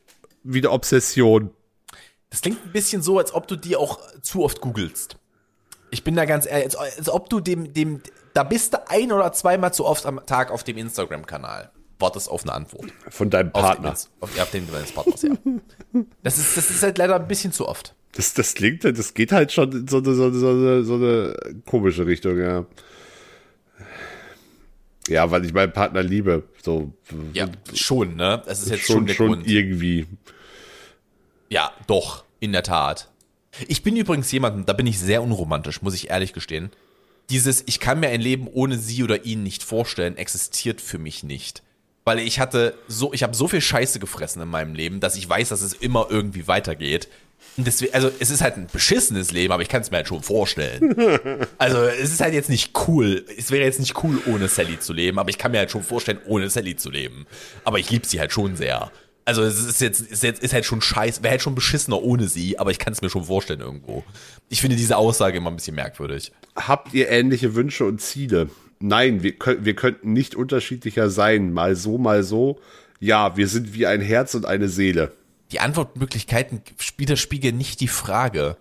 [0.44, 1.52] wie eine Obsession.
[2.32, 5.18] Das klingt ein bisschen so, als ob du die auch zu oft googelst.
[5.90, 8.02] Ich bin da ganz ehrlich, als, ob du dem, dem,
[8.34, 11.72] da bist du ein oder zweimal zu oft am Tag auf dem Instagram-Kanal.
[12.00, 12.86] Wartest auf eine Antwort.
[13.10, 13.94] Von deinem Partner.
[13.94, 15.32] Auf, den, auf, auf den deines Partners, ja.
[16.24, 17.96] Das ist, das ist halt leider ein bisschen zu oft.
[18.12, 20.96] Das, das klingt, das geht halt schon in so eine, so eine, so eine, so
[20.96, 21.36] eine
[21.66, 22.66] komische Richtung, ja.
[25.08, 26.44] Ja, weil ich meinen Partner liebe.
[26.62, 26.92] So.
[27.34, 28.42] Ja, schon, ne?
[28.46, 29.48] Das ist jetzt schon, schon der schon Grund.
[29.48, 30.06] irgendwie.
[31.50, 33.10] Ja, doch, in der Tat.
[33.68, 36.72] Ich bin übrigens jemand, da bin ich sehr unromantisch, muss ich ehrlich gestehen.
[37.30, 41.24] Dieses, ich kann mir ein Leben ohne sie oder ihn nicht vorstellen, existiert für mich
[41.24, 41.64] nicht.
[42.06, 45.28] Weil ich hatte so, ich habe so viel Scheiße gefressen in meinem Leben, dass ich
[45.28, 47.10] weiß, dass es immer irgendwie weitergeht.
[47.58, 50.08] Und deswegen, also es ist halt ein beschissenes Leben, aber ich kann es mir halt
[50.08, 50.96] schon vorstellen.
[51.58, 53.26] Also es ist halt jetzt nicht cool.
[53.38, 55.84] Es wäre jetzt nicht cool, ohne Sally zu leben, aber ich kann mir halt schon
[55.84, 57.26] vorstellen, ohne Sally zu leben.
[57.64, 58.92] Aber ich liebe sie halt schon sehr.
[59.28, 62.30] Also es ist jetzt, ist jetzt ist halt schon scheiße, wäre halt schon beschissener ohne
[62.30, 64.06] sie, aber ich kann es mir schon vorstellen irgendwo.
[64.48, 66.32] Ich finde diese Aussage immer ein bisschen merkwürdig.
[66.56, 68.50] Habt ihr ähnliche Wünsche und Ziele?
[68.80, 71.52] Nein, wir, können, wir könnten nicht unterschiedlicher sein.
[71.52, 72.62] Mal so, mal so.
[73.02, 75.12] Ja, wir sind wie ein Herz und eine Seele.
[75.52, 76.62] Die Antwortmöglichkeiten
[76.96, 78.56] widerspiegeln nicht die Frage.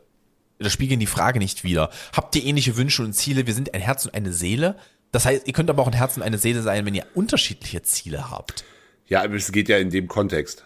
[0.59, 1.91] Oder spiegeln die Frage nicht wieder.
[2.13, 3.47] Habt ihr ähnliche Wünsche und Ziele?
[3.47, 4.75] Wir sind ein Herz und eine Seele.
[5.13, 7.83] Das heißt, ihr könnt aber auch ein Herz und eine Seele sein, wenn ihr unterschiedliche
[7.83, 8.65] Ziele habt.
[9.09, 10.65] Ja, aber es geht ja in dem Kontext.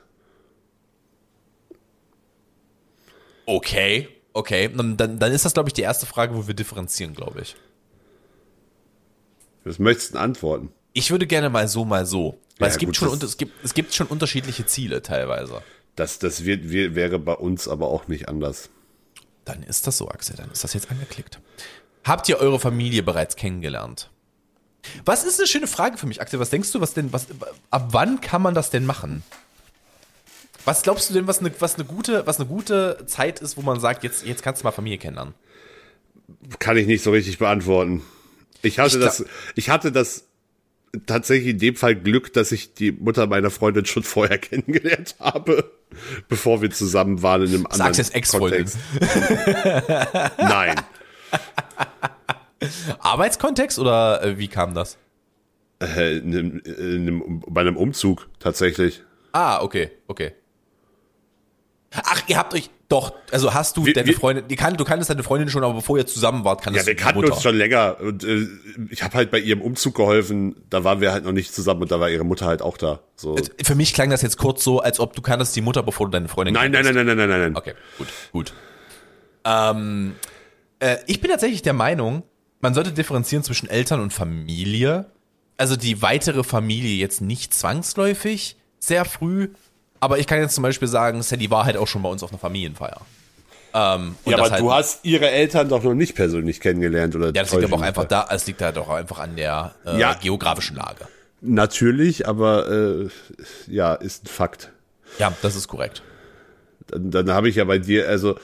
[3.47, 4.71] Okay, okay.
[4.75, 7.57] Dann, dann, ist das, glaube ich, die erste Frage, wo wir differenzieren, glaube ich.
[9.65, 10.73] Was möchtest du antworten?
[10.93, 12.39] Ich würde gerne mal so, mal so.
[12.59, 15.63] Weil ja, es, gibt gut, schon, es, gibt, es gibt schon unterschiedliche Ziele teilweise.
[15.97, 18.71] Das, das wird, wäre bei uns aber auch nicht anders.
[19.45, 20.37] Dann ist das so, Axel.
[20.37, 21.41] Dann ist das jetzt angeklickt.
[22.05, 24.11] Habt ihr eure Familie bereits kennengelernt?
[25.05, 26.41] Was ist eine schöne Frage für mich, Axel?
[26.41, 27.27] Was denkst du, was denn, was,
[27.71, 29.23] ab wann kann man das denn machen?
[30.65, 33.63] Was glaubst du denn, was eine, was eine, gute, was eine gute Zeit ist, wo
[33.63, 35.35] man sagt, jetzt, jetzt kannst du mal Familie kennenlernen?
[36.59, 38.03] Kann ich nicht so richtig beantworten.
[38.63, 39.25] Ich hatte ich das,
[39.55, 40.25] ich hatte das
[41.07, 45.71] tatsächlich in dem Fall Glück, dass ich die Mutter meiner Freundin schon vorher kennengelernt habe,
[46.29, 48.71] bevor wir zusammen waren in einem anderen Sag's jetzt Ex-Freundin.
[50.39, 50.77] Nein.
[52.99, 54.99] Arbeitskontext oder äh, wie kam das?
[55.83, 59.03] Äh, in, in, in, bei einem Umzug tatsächlich.
[59.33, 60.33] Ah, okay, okay.
[61.93, 64.85] Ach, ihr habt euch doch, also hast du wir, deine wir, Freundin, die kann, du
[64.85, 67.35] kanntest deine Freundin schon, aber bevor ihr zusammen wart, kannst du Ja, wir kannten Mutter.
[67.35, 68.47] uns schon länger und äh,
[68.91, 71.93] ich habe halt bei ihrem Umzug geholfen, da waren wir halt noch nicht zusammen und
[71.93, 73.01] da war ihre Mutter halt auch da.
[73.15, 73.37] So.
[73.63, 76.11] Für mich klang das jetzt kurz so, als ob du kanntest die Mutter, bevor du
[76.11, 77.57] deine Freundin Nein, nein, nein, nein, nein, nein, nein, nein.
[77.57, 78.53] Okay, gut, gut.
[79.45, 80.17] Ähm,
[80.81, 82.25] äh, ich bin tatsächlich der Meinung,
[82.61, 85.07] man sollte differenzieren zwischen Eltern und Familie.
[85.57, 89.51] Also die weitere Familie jetzt nicht zwangsläufig sehr früh,
[90.01, 92.31] aber ich kann jetzt zum Beispiel sagen, Sally war halt auch schon bei uns auf
[92.31, 93.01] einer Familienfeier.
[93.73, 97.27] Ähm, ja, aber halt, du hast ihre Eltern doch noch nicht persönlich kennengelernt, oder?
[97.27, 99.99] Ja, das liegt aber auch einfach da, es liegt halt auch einfach an der äh,
[100.01, 101.07] ja, geografischen Lage.
[101.41, 103.09] Natürlich, aber äh,
[103.69, 104.73] ja, ist ein Fakt.
[105.19, 106.03] Ja, das ist korrekt.
[106.89, 108.37] Dann, dann habe ich ja bei dir, also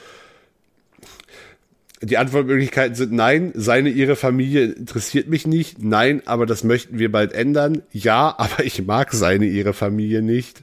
[2.03, 5.82] die Antwortmöglichkeiten sind nein, seine, ihre Familie interessiert mich nicht.
[5.82, 7.82] Nein, aber das möchten wir bald ändern.
[7.92, 10.62] Ja, aber ich mag seine, ihre Familie nicht.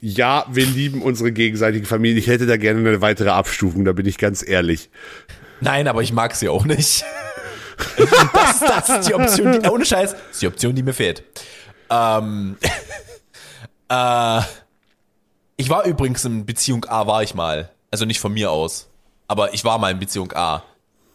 [0.00, 2.18] Ja, wir lieben unsere gegenseitige Familie.
[2.18, 4.90] Ich hätte da gerne eine weitere Abstufung, da bin ich ganz ehrlich.
[5.60, 7.04] Nein, aber ich mag sie auch nicht.
[8.32, 11.22] das, das ist die Option, die, ohne Scheiß, ist die Option, die mir fehlt.
[11.90, 12.56] Ähm,
[13.88, 14.40] äh,
[15.56, 17.70] ich war übrigens in Beziehung A, war ich mal.
[17.90, 18.88] Also nicht von mir aus.
[19.26, 20.62] Aber ich war mal in Beziehung A.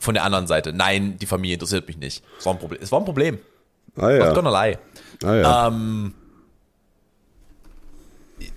[0.01, 0.71] Von der anderen Seite.
[0.71, 2.23] Nein, die Familie interessiert mich nicht.
[2.37, 2.81] Es war ein Problem.
[2.81, 3.39] Es war ein Problem.
[3.97, 4.33] Ah, ja.
[4.33, 4.51] Gonna.
[4.51, 5.67] Ah, ja.
[5.67, 6.13] Ähm,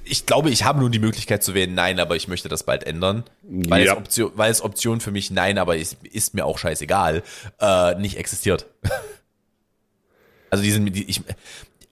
[0.04, 2.84] ich glaube, ich habe nun die Möglichkeit zu wählen, nein, aber ich möchte das bald
[2.84, 3.24] ändern.
[3.42, 3.92] Weil, ja.
[3.92, 7.22] es, Option, weil es Option für mich, nein, aber ist, ist mir auch scheißegal,
[7.60, 8.66] äh, nicht existiert.
[10.50, 11.22] also die sind, die, ich,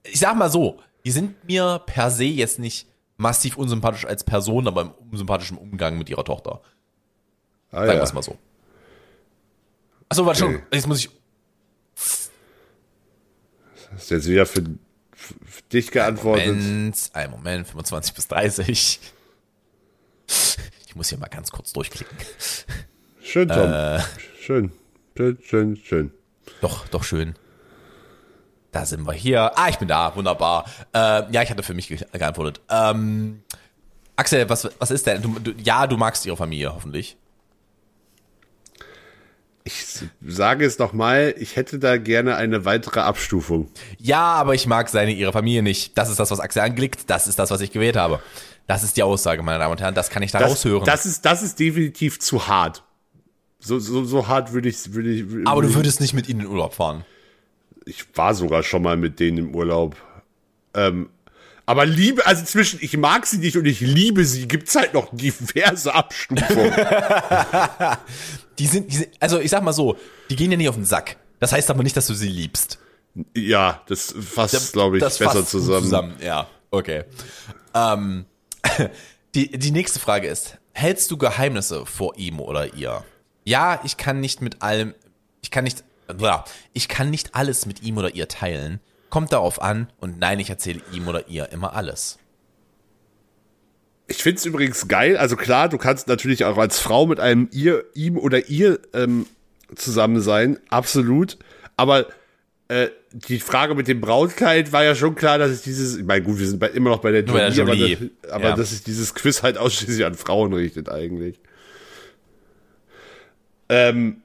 [0.05, 2.87] ich sag mal so, die sind mir per se jetzt nicht
[3.17, 6.61] massiv unsympathisch als Person, aber im unsympathischen Umgang mit ihrer Tochter.
[7.73, 7.97] Ah, Sagen ja.
[7.97, 8.39] wir es mal so.
[10.09, 10.55] Achso, warte okay.
[10.55, 10.63] schon.
[10.73, 11.11] Jetzt muss ich.
[13.93, 14.63] Das ist jetzt wieder für,
[15.13, 16.49] für dich geantwortet.
[16.49, 19.01] Ein Moment, ein Moment, 25 bis 30.
[20.87, 22.17] Ich muss hier mal ganz kurz durchklicken.
[23.23, 23.73] Schön, Tom.
[23.73, 24.01] Äh,
[24.41, 24.73] schön.
[25.17, 26.13] Schön, schön, schön.
[26.61, 27.37] Doch, doch schön.
[28.73, 29.57] Da sind wir hier.
[29.57, 30.15] Ah, ich bin da.
[30.17, 30.65] Wunderbar.
[30.93, 32.61] Äh, ja, ich hatte für mich ge geantwortet.
[32.69, 33.43] Ähm,
[34.17, 35.23] Axel, was, was ist denn?
[35.23, 37.17] Du, du, ja, du magst ihre Familie, hoffentlich.
[39.65, 39.85] Ich
[40.27, 43.69] sage es nochmal, ich hätte da gerne eine weitere Abstufung.
[43.99, 45.99] Ja, aber ich mag seine, ihre Familie nicht.
[45.99, 47.11] Das ist das, was Axel anklickt.
[47.11, 48.21] Das ist das, was ich gewählt habe.
[48.67, 49.95] Das ist die Aussage, meine Damen und Herren.
[49.95, 50.85] Das kann ich da das, raushören.
[50.87, 52.83] Das ist, das ist definitiv zu hart.
[53.59, 55.29] So, so, so hart würde ich, würde ich.
[55.29, 57.05] Würd aber du würdest nicht mit ihnen in Urlaub fahren.
[57.85, 59.97] Ich war sogar schon mal mit denen im Urlaub.
[60.73, 61.11] Ähm,
[61.67, 65.09] aber Liebe, also zwischen ich mag sie nicht und ich liebe sie, gibt's halt noch
[65.13, 66.73] diverse Abstufungen.
[68.61, 69.97] die, sind, die sind, also ich sag mal so,
[70.29, 71.17] die gehen ja nicht auf den Sack.
[71.39, 72.79] Das heißt aber nicht, dass du sie liebst.
[73.35, 75.85] Ja, das fasst, glaube ich, das besser zusammen.
[75.85, 76.17] zusammen.
[76.23, 77.05] Ja, okay.
[77.75, 78.27] Ähm,
[79.35, 83.03] die, die nächste Frage ist, hältst du Geheimnisse vor ihm oder ihr?
[83.45, 84.95] Ja, ich kann nicht mit allem,
[85.41, 85.83] ich kann nicht,
[86.75, 88.81] ich kann nicht alles mit ihm oder ihr teilen.
[89.09, 92.19] Kommt darauf an und nein, ich erzähle ihm oder ihr immer alles.
[94.11, 95.17] Ich find's übrigens geil.
[95.17, 99.27] Also klar, du kannst natürlich auch als Frau mit einem ihr, ihm oder ihr ähm,
[99.77, 101.39] zusammen sein, absolut.
[101.77, 102.07] Aber
[102.67, 106.25] äh, die Frage mit dem Brautkleid war ja schon klar, dass es dieses, ich meine,
[106.25, 108.57] gut, wir sind bei, immer noch bei der Jolie, aber, das, aber ja.
[108.57, 111.39] dass sich dieses Quiz halt ausschließlich an Frauen richtet eigentlich.
[113.69, 114.23] Ähm,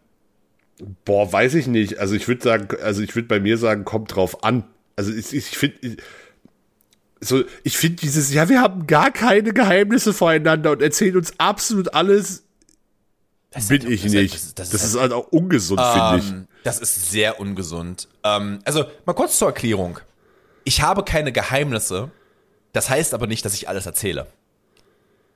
[1.05, 1.99] boah, weiß ich nicht.
[1.99, 4.63] Also ich würde sagen, also ich würde bei mir sagen, kommt drauf an.
[4.95, 5.97] Also ich, ich finde,
[7.25, 11.93] so, ich finde dieses, ja, wir haben gar keine Geheimnisse voreinander und erzählen uns absolut
[11.93, 12.43] alles.
[13.51, 14.15] Das bin halt, ich nicht.
[14.15, 16.63] Halt, das, das, das, ist halt auch ungesund, ähm, finde ich.
[16.63, 18.07] Das ist sehr ungesund.
[18.23, 19.99] Ähm, also, mal kurz zur Erklärung.
[20.63, 22.11] Ich habe keine Geheimnisse.
[22.73, 24.27] Das heißt aber nicht, dass ich alles erzähle.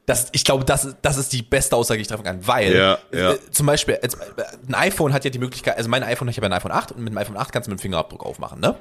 [0.06, 2.98] Das, ich glaube, das, das ist die beste Aussage, die ich treffen kann, weil ja,
[3.14, 3.34] ja.
[3.34, 4.10] Äh, zum Beispiel äh,
[4.68, 7.04] ein iPhone hat ja die Möglichkeit, also mein iPhone, ich habe ein iPhone 8 und
[7.04, 8.76] mit dem iPhone 8 kannst du mit dem Fingerabdruck aufmachen, ne?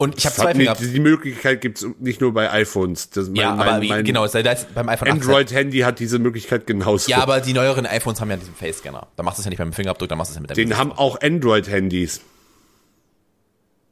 [0.00, 0.72] Und ich habe zwei Finger.
[0.76, 3.10] Die, die Möglichkeit gibt's nicht nur bei iPhones.
[3.10, 7.10] Das mein, ja, aber mein, mein genau, das beim iPhone Android-Handy hat diese Möglichkeit genauso.
[7.10, 9.08] Ja, aber die neueren iPhones haben ja diesen Face-Scanner.
[9.16, 10.54] Da machst du es ja nicht beim Fingerabdruck, da machst du es ja mit dem
[10.56, 12.22] Den haben auch Android-Handys.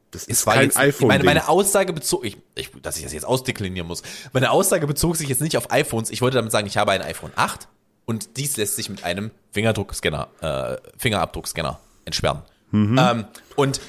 [0.09, 1.09] Das ist kein jetzt, iPhone.
[1.09, 4.01] Meine, meine Aussage bezog, ich, ich, dass ich das jetzt ausdeklinieren muss.
[4.33, 6.09] Meine Aussage bezog sich jetzt nicht auf iPhones.
[6.09, 7.67] Ich wollte damit sagen, ich habe ein iPhone 8
[8.05, 12.41] und dies lässt sich mit einem Fingerdruckscanner, äh, Fingerabdruckscanner entsperren.
[12.71, 12.99] Mhm.
[12.99, 13.79] Ähm, und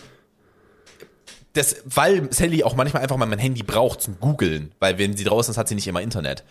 [1.52, 5.24] das, weil Sally auch manchmal einfach mal mein Handy braucht zum Googeln, weil wenn sie
[5.24, 6.44] draußen ist, hat sie nicht immer Internet.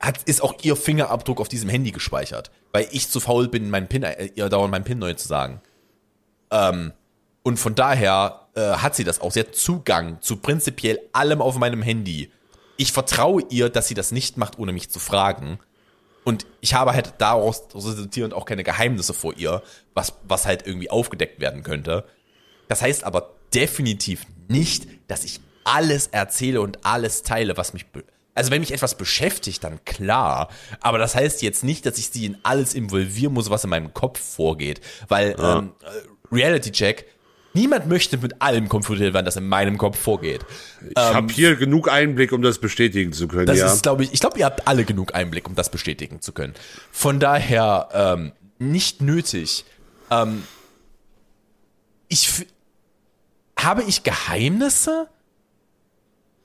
[0.00, 3.88] Hat, ist auch ihr Fingerabdruck auf diesem Handy gespeichert, weil ich zu faul bin, meinen
[3.88, 5.60] Pin, äh, ihr dauernd meinen Pin neu zu sagen.
[6.50, 6.92] Ähm,
[7.42, 9.30] und von daher äh, hat sie das auch.
[9.30, 12.30] Sie hat Zugang zu prinzipiell allem auf meinem Handy.
[12.76, 15.60] Ich vertraue ihr, dass sie das nicht macht, ohne mich zu fragen.
[16.24, 19.62] Und ich habe halt daraus resultierend auch keine Geheimnisse vor ihr,
[19.94, 22.04] was, was halt irgendwie aufgedeckt werden könnte.
[22.66, 27.86] Das heißt aber definitiv nicht, dass ich alles erzähle und alles teile, was mich.
[28.34, 30.48] Also wenn mich etwas beschäftigt, dann klar.
[30.80, 33.94] Aber das heißt jetzt nicht, dass ich sie in alles involvieren muss, was in meinem
[33.94, 34.80] Kopf vorgeht.
[35.08, 35.58] Weil ja.
[35.58, 35.72] ähm,
[36.30, 37.06] Reality Check,
[37.54, 40.44] niemand möchte mit allem konfrontiert werden, das in meinem Kopf vorgeht.
[40.82, 43.46] Ich ähm, habe hier genug Einblick, um das bestätigen zu können.
[43.46, 43.72] Das ja.
[43.72, 46.54] ist, glaube ich, ich glaube, ihr habt alle genug Einblick, um das bestätigen zu können.
[46.92, 49.64] Von daher ähm, nicht nötig.
[50.10, 50.44] Ähm,
[52.08, 52.46] ich,
[53.58, 55.08] habe ich Geheimnisse?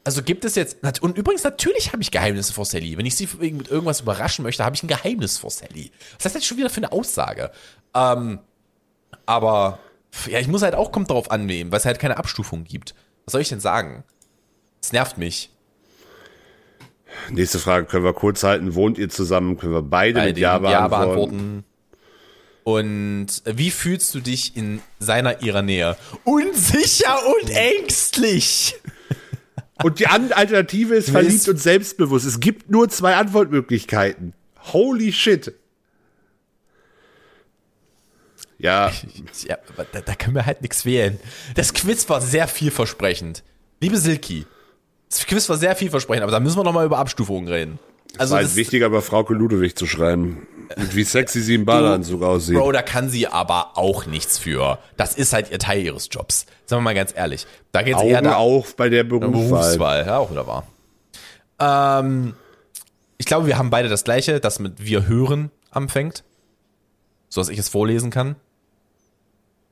[0.03, 2.97] Also gibt es jetzt, und übrigens natürlich habe ich Geheimnisse vor Sally.
[2.97, 5.91] Wenn ich sie mit irgendwas überraschen möchte, habe ich ein Geheimnis vor Sally.
[6.18, 7.51] Was heißt das schon wieder für eine Aussage?
[7.93, 8.39] Ähm,
[9.28, 9.78] aber,
[10.28, 12.95] ja, ich muss halt auch, kommt darauf annehmen, weil es halt keine Abstufung gibt.
[13.26, 14.03] Was soll ich denn sagen?
[14.82, 15.51] Es nervt mich.
[17.30, 18.74] Nächste Frage können wir kurz halten.
[18.74, 19.57] Wohnt ihr zusammen?
[19.57, 20.82] Können wir beide, beide mit Ja beantworten?
[20.82, 21.66] Ja beantworten.
[22.64, 25.97] Und wie fühlst du dich in seiner ihrer Nähe?
[26.24, 28.76] Unsicher und ängstlich.
[29.84, 32.26] Und die Alternative ist verliebt und selbstbewusst.
[32.26, 34.34] Es gibt nur zwei Antwortmöglichkeiten.
[34.74, 35.53] Holy shit.
[38.59, 38.91] Ja.
[39.47, 39.57] ja
[39.91, 41.20] da, da können wir halt nichts wählen.
[41.55, 43.43] Das Quiz war sehr vielversprechend.
[43.80, 44.45] Liebe Silki,
[45.09, 47.80] das Quiz war sehr vielversprechend, aber da müssen wir nochmal über Abstufungen reden.
[48.18, 50.47] Also es war halt wichtiger, über Frauke Ludewig zu schreiben.
[50.78, 52.55] Und wie sexy sie im Badeanzug aussieht.
[52.55, 54.80] Bro, da kann sie aber auch nichts für.
[54.97, 56.45] Das ist halt ihr Teil ihres Jobs.
[56.65, 57.47] Sagen wir mal ganz ehrlich.
[57.72, 59.32] Da geht's Augen eher da, auf bei der Berufswahl.
[59.32, 60.05] Berufswahl.
[60.05, 60.67] Ja, auch wieder wahr.
[61.59, 62.34] Ähm,
[63.17, 66.24] ich glaube, wir haben beide das gleiche, das mit wir hören anfängt.
[67.30, 68.36] So dass ich es vorlesen kann.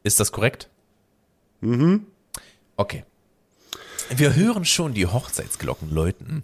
[0.04, 0.70] Ist das korrekt?
[1.62, 2.06] Mhm.
[2.78, 3.04] Okay.
[4.10, 6.44] Wir hören schon die Hochzeitsglocken läuten.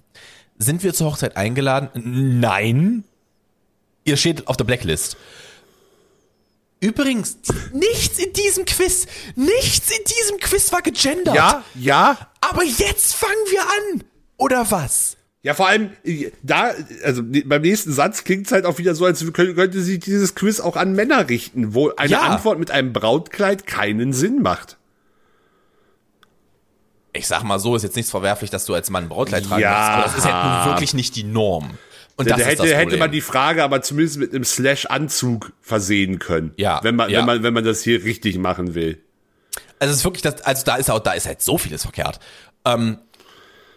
[0.57, 1.89] Sind wir zur Hochzeit eingeladen?
[2.39, 3.03] Nein.
[4.05, 5.17] Ihr steht auf der Blacklist.
[6.79, 7.39] Übrigens,
[7.73, 11.35] nichts in diesem Quiz, nichts in diesem Quiz war gegendert.
[11.35, 12.17] Ja, ja.
[12.41, 14.03] Aber jetzt fangen wir an.
[14.37, 15.17] Oder was?
[15.41, 15.91] Ja, vor allem,
[16.43, 20.35] da, also beim nächsten Satz klingt es halt auch wieder so, als könnte sich dieses
[20.35, 22.21] Quiz auch an Männer richten, wo eine ja.
[22.21, 24.77] Antwort mit einem Brautkleid keinen Sinn macht.
[27.13, 29.61] Ich sag mal so, ist jetzt nichts verwerflich, dass du als Mann ein Brautkleid tragen
[29.61, 29.69] ja.
[29.69, 31.77] willst, aber das ist halt nun wirklich nicht die Norm.
[32.17, 36.53] Und da, das hätte, hätte man die Frage aber zumindest mit einem Slash-Anzug versehen können.
[36.57, 36.79] Ja.
[36.81, 37.19] Wenn man, ja.
[37.19, 39.01] wenn man, wenn man das hier richtig machen will.
[39.79, 42.19] Also es ist wirklich das, also da ist auch, da ist halt so vieles verkehrt.
[42.63, 42.99] Ähm,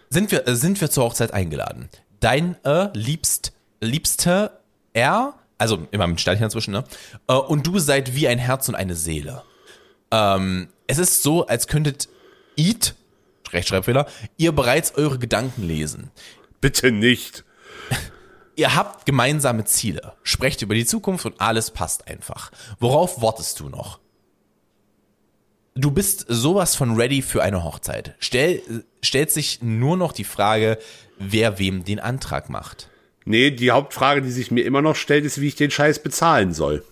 [0.09, 1.89] sind wir, äh, sind wir zur Hochzeit eingeladen.
[2.21, 4.53] Dein äh, liebst, liebste
[4.93, 6.85] er, also immer mit Sternchen dazwischen, ne?
[7.27, 9.43] Äh, und du seid wie ein Herz und eine Seele.
[10.13, 12.09] Ähm, es ist so, als könntet
[12.57, 12.95] Eat,
[13.53, 16.11] Rechtschreibfehler, ihr bereits eure Gedanken lesen.
[16.61, 17.45] Bitte nicht.
[18.59, 22.51] Ihr habt gemeinsame Ziele, sprecht über die Zukunft und alles passt einfach.
[22.81, 24.01] Worauf wartest du noch?
[25.79, 28.15] du bist sowas von ready für eine Hochzeit.
[28.19, 30.79] Stell, stellt sich nur noch die Frage,
[31.19, 32.89] wer wem den Antrag macht.
[33.25, 36.53] Nee, die Hauptfrage, die sich mir immer noch stellt, ist, wie ich den Scheiß bezahlen
[36.53, 36.85] soll.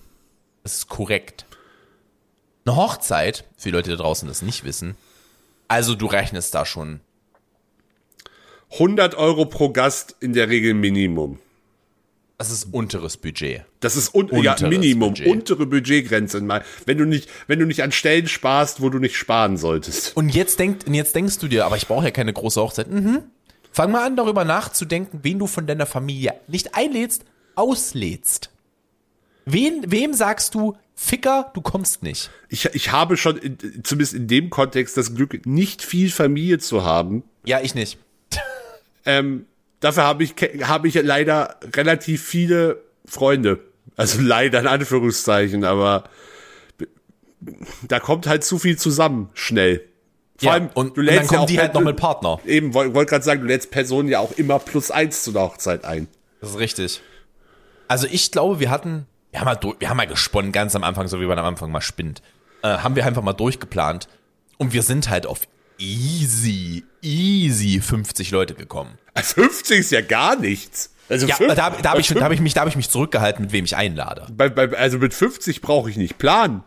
[0.63, 1.47] Das ist korrekt.
[2.65, 4.97] Eine Hochzeit, für die Leute da draußen das nicht wissen,
[5.69, 7.01] also du rechnest da schon.
[8.73, 11.39] 100 Euro pro Gast in der Regel Minimum.
[12.39, 13.63] Das ist unteres Budget.
[13.81, 15.27] Das ist un ja, Minimum, Budget.
[15.27, 16.47] untere Budgetgrenze.
[16.85, 20.15] Wenn du nicht, wenn du nicht an Stellen sparst, wo du nicht sparen solltest.
[20.17, 22.91] Und jetzt, denk, jetzt denkst du dir, aber ich brauche ja keine große Hochzeit.
[22.91, 23.23] Mhm.
[23.73, 27.25] Fang mal an, darüber nachzudenken, wen du von deiner Familie nicht einlädst,
[27.55, 28.51] auslädst.
[29.47, 32.31] Wen, wem sagst du, Ficker, du kommst nicht?
[32.49, 36.85] Ich, ich habe schon, in, zumindest in dem Kontext, das Glück, nicht viel Familie zu
[36.85, 37.23] haben.
[37.45, 37.99] Ja, ich nicht.
[39.07, 39.47] ähm,
[39.81, 43.61] Dafür habe ich, habe ich leider relativ viele Freunde.
[43.97, 46.05] Also leider in Anführungszeichen, aber
[47.87, 49.83] da kommt halt zu viel zusammen schnell.
[50.39, 52.39] Vor ja, allem, und, du lädst und dann kommen ja die halt noch mit Partner.
[52.45, 55.43] Eben, wollte wollt gerade sagen, du lädst Personen ja auch immer plus eins zu der
[55.43, 56.09] Hochzeit ein.
[56.41, 57.01] Das ist richtig.
[57.89, 61.09] Also ich glaube, wir hatten, wir haben mal, wir haben mal gesponnen, ganz am Anfang,
[61.09, 62.21] so wie man am Anfang mal spinnt.
[62.63, 64.09] Äh, haben wir einfach mal durchgeplant.
[64.59, 65.41] Und wir sind halt auf
[65.79, 68.99] easy, easy 50 Leute gekommen.
[69.15, 70.91] 50 ist ja gar nichts.
[71.09, 73.45] Also ja, 50, da, da habe ich, hab ich, mich, da hab ich mich zurückgehalten,
[73.45, 74.27] mit wem ich einlade.
[74.33, 76.65] Bei, bei, also mit 50 brauche ich nicht planen.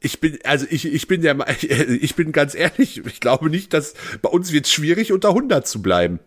[0.00, 3.94] Ich bin, also ich, ich bin der, ich bin ganz ehrlich, ich glaube nicht, dass
[4.22, 6.20] bei uns wird es schwierig, unter 100 zu bleiben.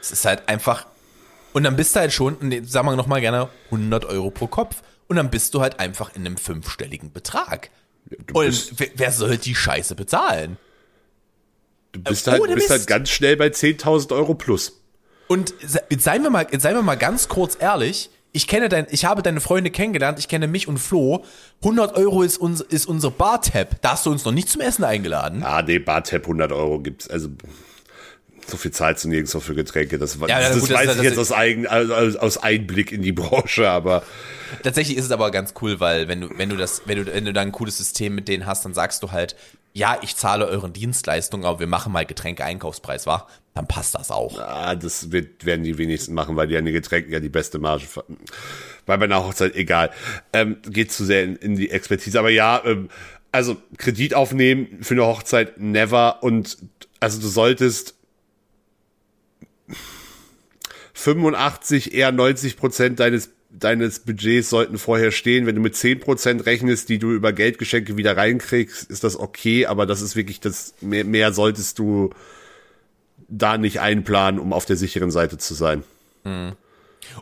[0.00, 0.86] Es ist halt einfach,
[1.52, 4.82] und dann bist du halt schon, sagen wir nochmal gerne, 100 Euro pro Kopf.
[5.08, 7.70] Und dann bist du halt einfach in einem fünfstelligen Betrag.
[8.04, 10.58] Du und wer, wer soll die Scheiße bezahlen?
[11.92, 14.80] Du bist, halt, bist halt ganz schnell bei 10.000 Euro plus.
[15.28, 19.22] Und seien wir mal, seien wir mal ganz kurz ehrlich, ich kenne dein, ich habe
[19.22, 21.24] deine Freunde kennengelernt, ich kenne mich und Flo.
[21.62, 23.82] 100 Euro ist, uns, ist unsere Bar-Tab.
[23.82, 25.42] Da hast du uns noch nicht zum Essen eingeladen.
[25.42, 27.28] Ah, nee, Bar-Tab 100 Euro gibt's, also,
[28.46, 29.98] so viel zahlst du nirgends für Getränke.
[29.98, 33.02] Das, ja, das, das, gut, weiß das, ich jetzt aus, Eigen, also aus Einblick in
[33.02, 34.02] die Branche, aber.
[34.62, 37.24] Tatsächlich ist es aber ganz cool, weil wenn du, wenn du das, wenn du, wenn
[37.24, 39.36] du da ein cooles System mit denen hast, dann sagst du halt,
[39.74, 43.26] ja, ich zahle euren Dienstleistungen, aber wir machen mal Getränke-Einkaufspreis, wa?
[43.54, 44.38] Dann passt das auch.
[44.38, 47.58] Ja, das wird, werden die wenigsten machen, weil die an den Getränken ja die beste
[47.58, 47.84] Marge
[48.86, 49.90] Weil bei einer Hochzeit egal.
[50.32, 52.18] Ähm, geht zu sehr in, in die Expertise.
[52.18, 52.88] Aber ja, ähm,
[53.30, 56.58] also Kredit aufnehmen für eine Hochzeit never und
[57.00, 57.94] also du solltest
[61.02, 65.46] 85, eher 90 Prozent deines deines Budgets sollten vorher stehen.
[65.46, 69.84] Wenn du mit 10% rechnest, die du über Geldgeschenke wieder reinkriegst, ist das okay, aber
[69.84, 72.10] das ist wirklich das, mehr, mehr solltest du
[73.28, 75.84] da nicht einplanen, um auf der sicheren Seite zu sein.
[76.24, 76.52] Mhm.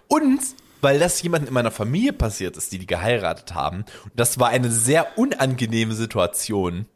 [0.07, 0.41] Und
[0.81, 4.71] weil das jemand in meiner Familie passiert ist, die die geheiratet haben, das war eine
[4.71, 6.87] sehr unangenehme Situation,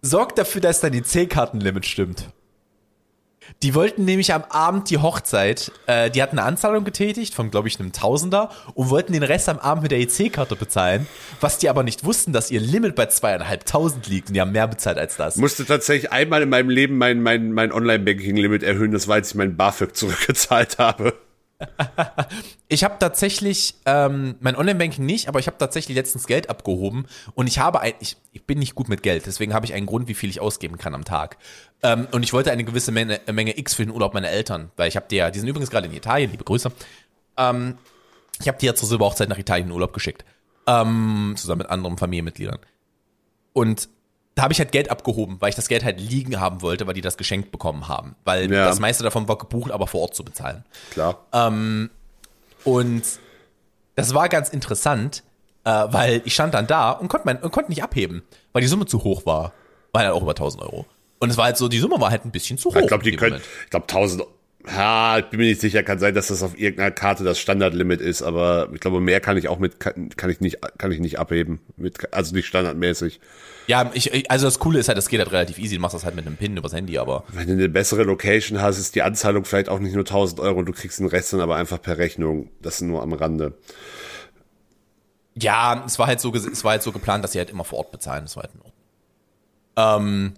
[0.00, 2.30] sorgt dafür, dass dein EC-Kartenlimit stimmt.
[3.62, 7.68] Die wollten nämlich am Abend die Hochzeit, äh, die hatten eine Anzahlung getätigt von, glaube
[7.68, 11.06] ich, einem Tausender und wollten den Rest am Abend mit der EC-Karte bezahlen,
[11.40, 14.68] was die aber nicht wussten, dass ihr Limit bei zweieinhalbtausend liegt und die haben mehr
[14.68, 15.36] bezahlt als das.
[15.36, 19.34] Musste tatsächlich einmal in meinem Leben mein, mein, mein Online-Banking-Limit erhöhen, das war, als ich
[19.34, 21.14] mein BAföG zurückgezahlt habe.
[22.68, 27.46] ich habe tatsächlich ähm, mein Online-Banking nicht, aber ich habe tatsächlich letztens Geld abgehoben und
[27.46, 30.08] ich habe ein, ich, ich bin nicht gut mit Geld, deswegen habe ich einen Grund,
[30.08, 31.36] wie viel ich ausgeben kann am Tag.
[31.82, 34.88] Ähm, und ich wollte eine gewisse Menge, Menge X für den Urlaub meiner Eltern, weil
[34.88, 36.72] ich habe die ja, die sind übrigens gerade in Italien, liebe Grüße.
[37.36, 37.78] Ähm,
[38.40, 40.24] ich habe die ja zur Silberhochzeit nach Italien in Urlaub geschickt,
[40.66, 42.58] ähm, zusammen mit anderen Familienmitgliedern.
[43.52, 43.88] Und
[44.34, 46.94] da habe ich halt Geld abgehoben, weil ich das Geld halt liegen haben wollte, weil
[46.94, 48.14] die das geschenkt bekommen haben.
[48.24, 50.64] Weil das meiste davon war gebucht, aber vor Ort zu bezahlen.
[50.90, 51.26] Klar.
[51.32, 51.90] Ähm,
[52.64, 53.02] und
[53.96, 55.22] das war ganz interessant,
[55.64, 58.22] äh, weil ich stand dann da und konnte, mein, und konnte nicht abheben,
[58.52, 59.52] weil die Summe zu hoch war.
[59.92, 60.86] War halt auch über 1000 Euro.
[61.18, 62.76] Und es war halt so, die Summe war halt ein bisschen zu hoch.
[62.76, 64.22] Ich glaube, die können, ich glaube, 1000
[64.68, 68.00] ja, ich bin mir nicht sicher, kann sein, dass das auf irgendeiner Karte das Standardlimit
[68.00, 71.00] ist, aber ich glaube, mehr kann ich auch mit, kann, kann ich nicht, kann ich
[71.00, 73.20] nicht abheben, mit, also nicht standardmäßig.
[73.66, 76.04] Ja, ich, also das Coole ist halt, das geht halt relativ easy, du machst das
[76.04, 77.24] halt mit einem Pin übers Handy, aber.
[77.28, 80.58] Wenn du eine bessere Location hast, ist die Anzahlung vielleicht auch nicht nur 1000 Euro
[80.58, 82.50] und du kriegst den Rest dann aber einfach per Rechnung.
[82.60, 83.54] Das nur am Rande.
[85.36, 87.78] Ja, es war halt so, es war halt so geplant, dass sie halt immer vor
[87.78, 88.74] Ort bezahlen, das war halt in Ordnung.
[89.76, 90.34] Ähm,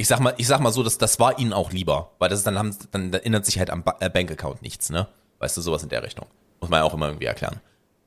[0.00, 2.38] ich sag mal, ich sag mal so, dass das war ihnen auch lieber, weil das
[2.38, 5.06] ist dann haben, dann erinnert sich halt am ba äh, Bankaccount nichts, ne?
[5.40, 6.24] Weißt du, sowas in der Richtung.
[6.58, 7.60] Muss man ja auch immer irgendwie erklären.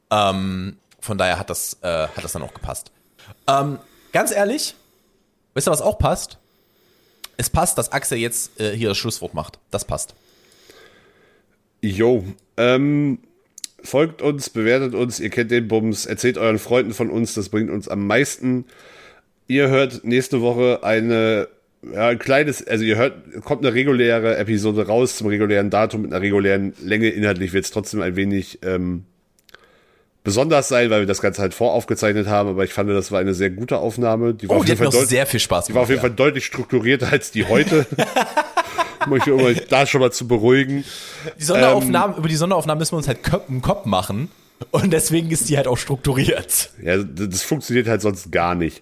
[0.09, 2.91] Ähm, von daher hat das, äh, hat das dann auch gepasst.
[3.47, 3.77] Ähm,
[4.11, 4.73] ganz ehrlich,
[5.53, 6.39] wisst ihr, was auch passt?
[7.37, 9.59] Es passt, dass Axel jetzt äh, hier das Schlusswort macht.
[9.69, 10.15] Das passt.
[11.79, 12.25] Jo,
[12.57, 13.19] ähm,
[13.83, 17.69] folgt uns, bewertet uns, ihr kennt den Bums, erzählt euren Freunden von uns, das bringt
[17.69, 18.65] uns am meisten.
[19.45, 21.49] Ihr hört nächste Woche eine
[21.91, 26.13] ja, ein kleines, also ihr hört, kommt eine reguläre Episode raus zum regulären Datum mit
[26.13, 27.09] einer regulären Länge.
[27.09, 29.05] Inhaltlich wird es trotzdem ein wenig ähm,
[30.23, 33.33] besonders sein, weil wir das Ganze halt voraufgezeichnet haben, aber ich fand, das war eine
[33.33, 34.33] sehr gute Aufnahme.
[34.33, 36.07] Die war oh, auf jeden Fall sehr viel Spaß Die war auf jeden ja.
[36.07, 37.85] Fall deutlich strukturierter als die heute.
[39.05, 40.85] um euch da schon mal zu beruhigen.
[41.37, 43.19] Die Sonderaufnahmen, ähm, über die Sonderaufnahmen müssen wir uns halt
[43.49, 44.29] im Kopf machen.
[44.71, 46.69] Und deswegen ist die halt auch strukturiert.
[46.81, 48.81] Ja, das funktioniert halt sonst gar nicht.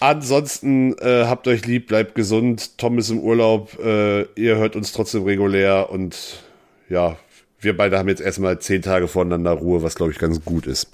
[0.00, 2.78] Ansonsten äh, habt euch lieb, bleibt gesund.
[2.78, 3.78] Tom ist im Urlaub.
[3.78, 6.42] Äh, ihr hört uns trotzdem regulär und
[6.88, 7.16] ja,
[7.60, 10.88] wir beide haben jetzt erstmal zehn Tage voneinander Ruhe, was glaube ich ganz gut ist.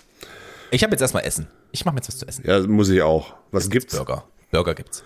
[0.70, 1.48] Ich habe jetzt erstmal Essen.
[1.72, 2.44] Ich mache mir jetzt was zu essen.
[2.46, 3.34] Ja, muss ich auch.
[3.50, 3.96] Was gibt's?
[3.96, 4.24] Burger.
[4.50, 5.04] Burger gibt's.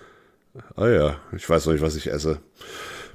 [0.75, 2.39] Ah ja, ich weiß noch nicht, was ich esse.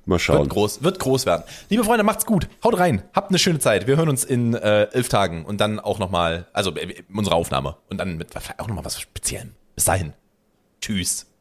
[0.05, 0.41] Mal schauen.
[0.41, 1.45] Wird groß, wird groß werden.
[1.69, 2.49] Liebe Freunde, macht's gut.
[2.65, 3.05] Haut rein.
[3.15, 3.87] Habt eine schöne Zeit.
[3.87, 7.77] Wir hören uns in äh, elf Tagen und dann auch nochmal, also äh, unsere Aufnahme
[7.89, 9.53] und dann mit auch nochmal was Speziellem.
[9.77, 10.13] Bis dahin.
[10.83, 11.32] Tschüss.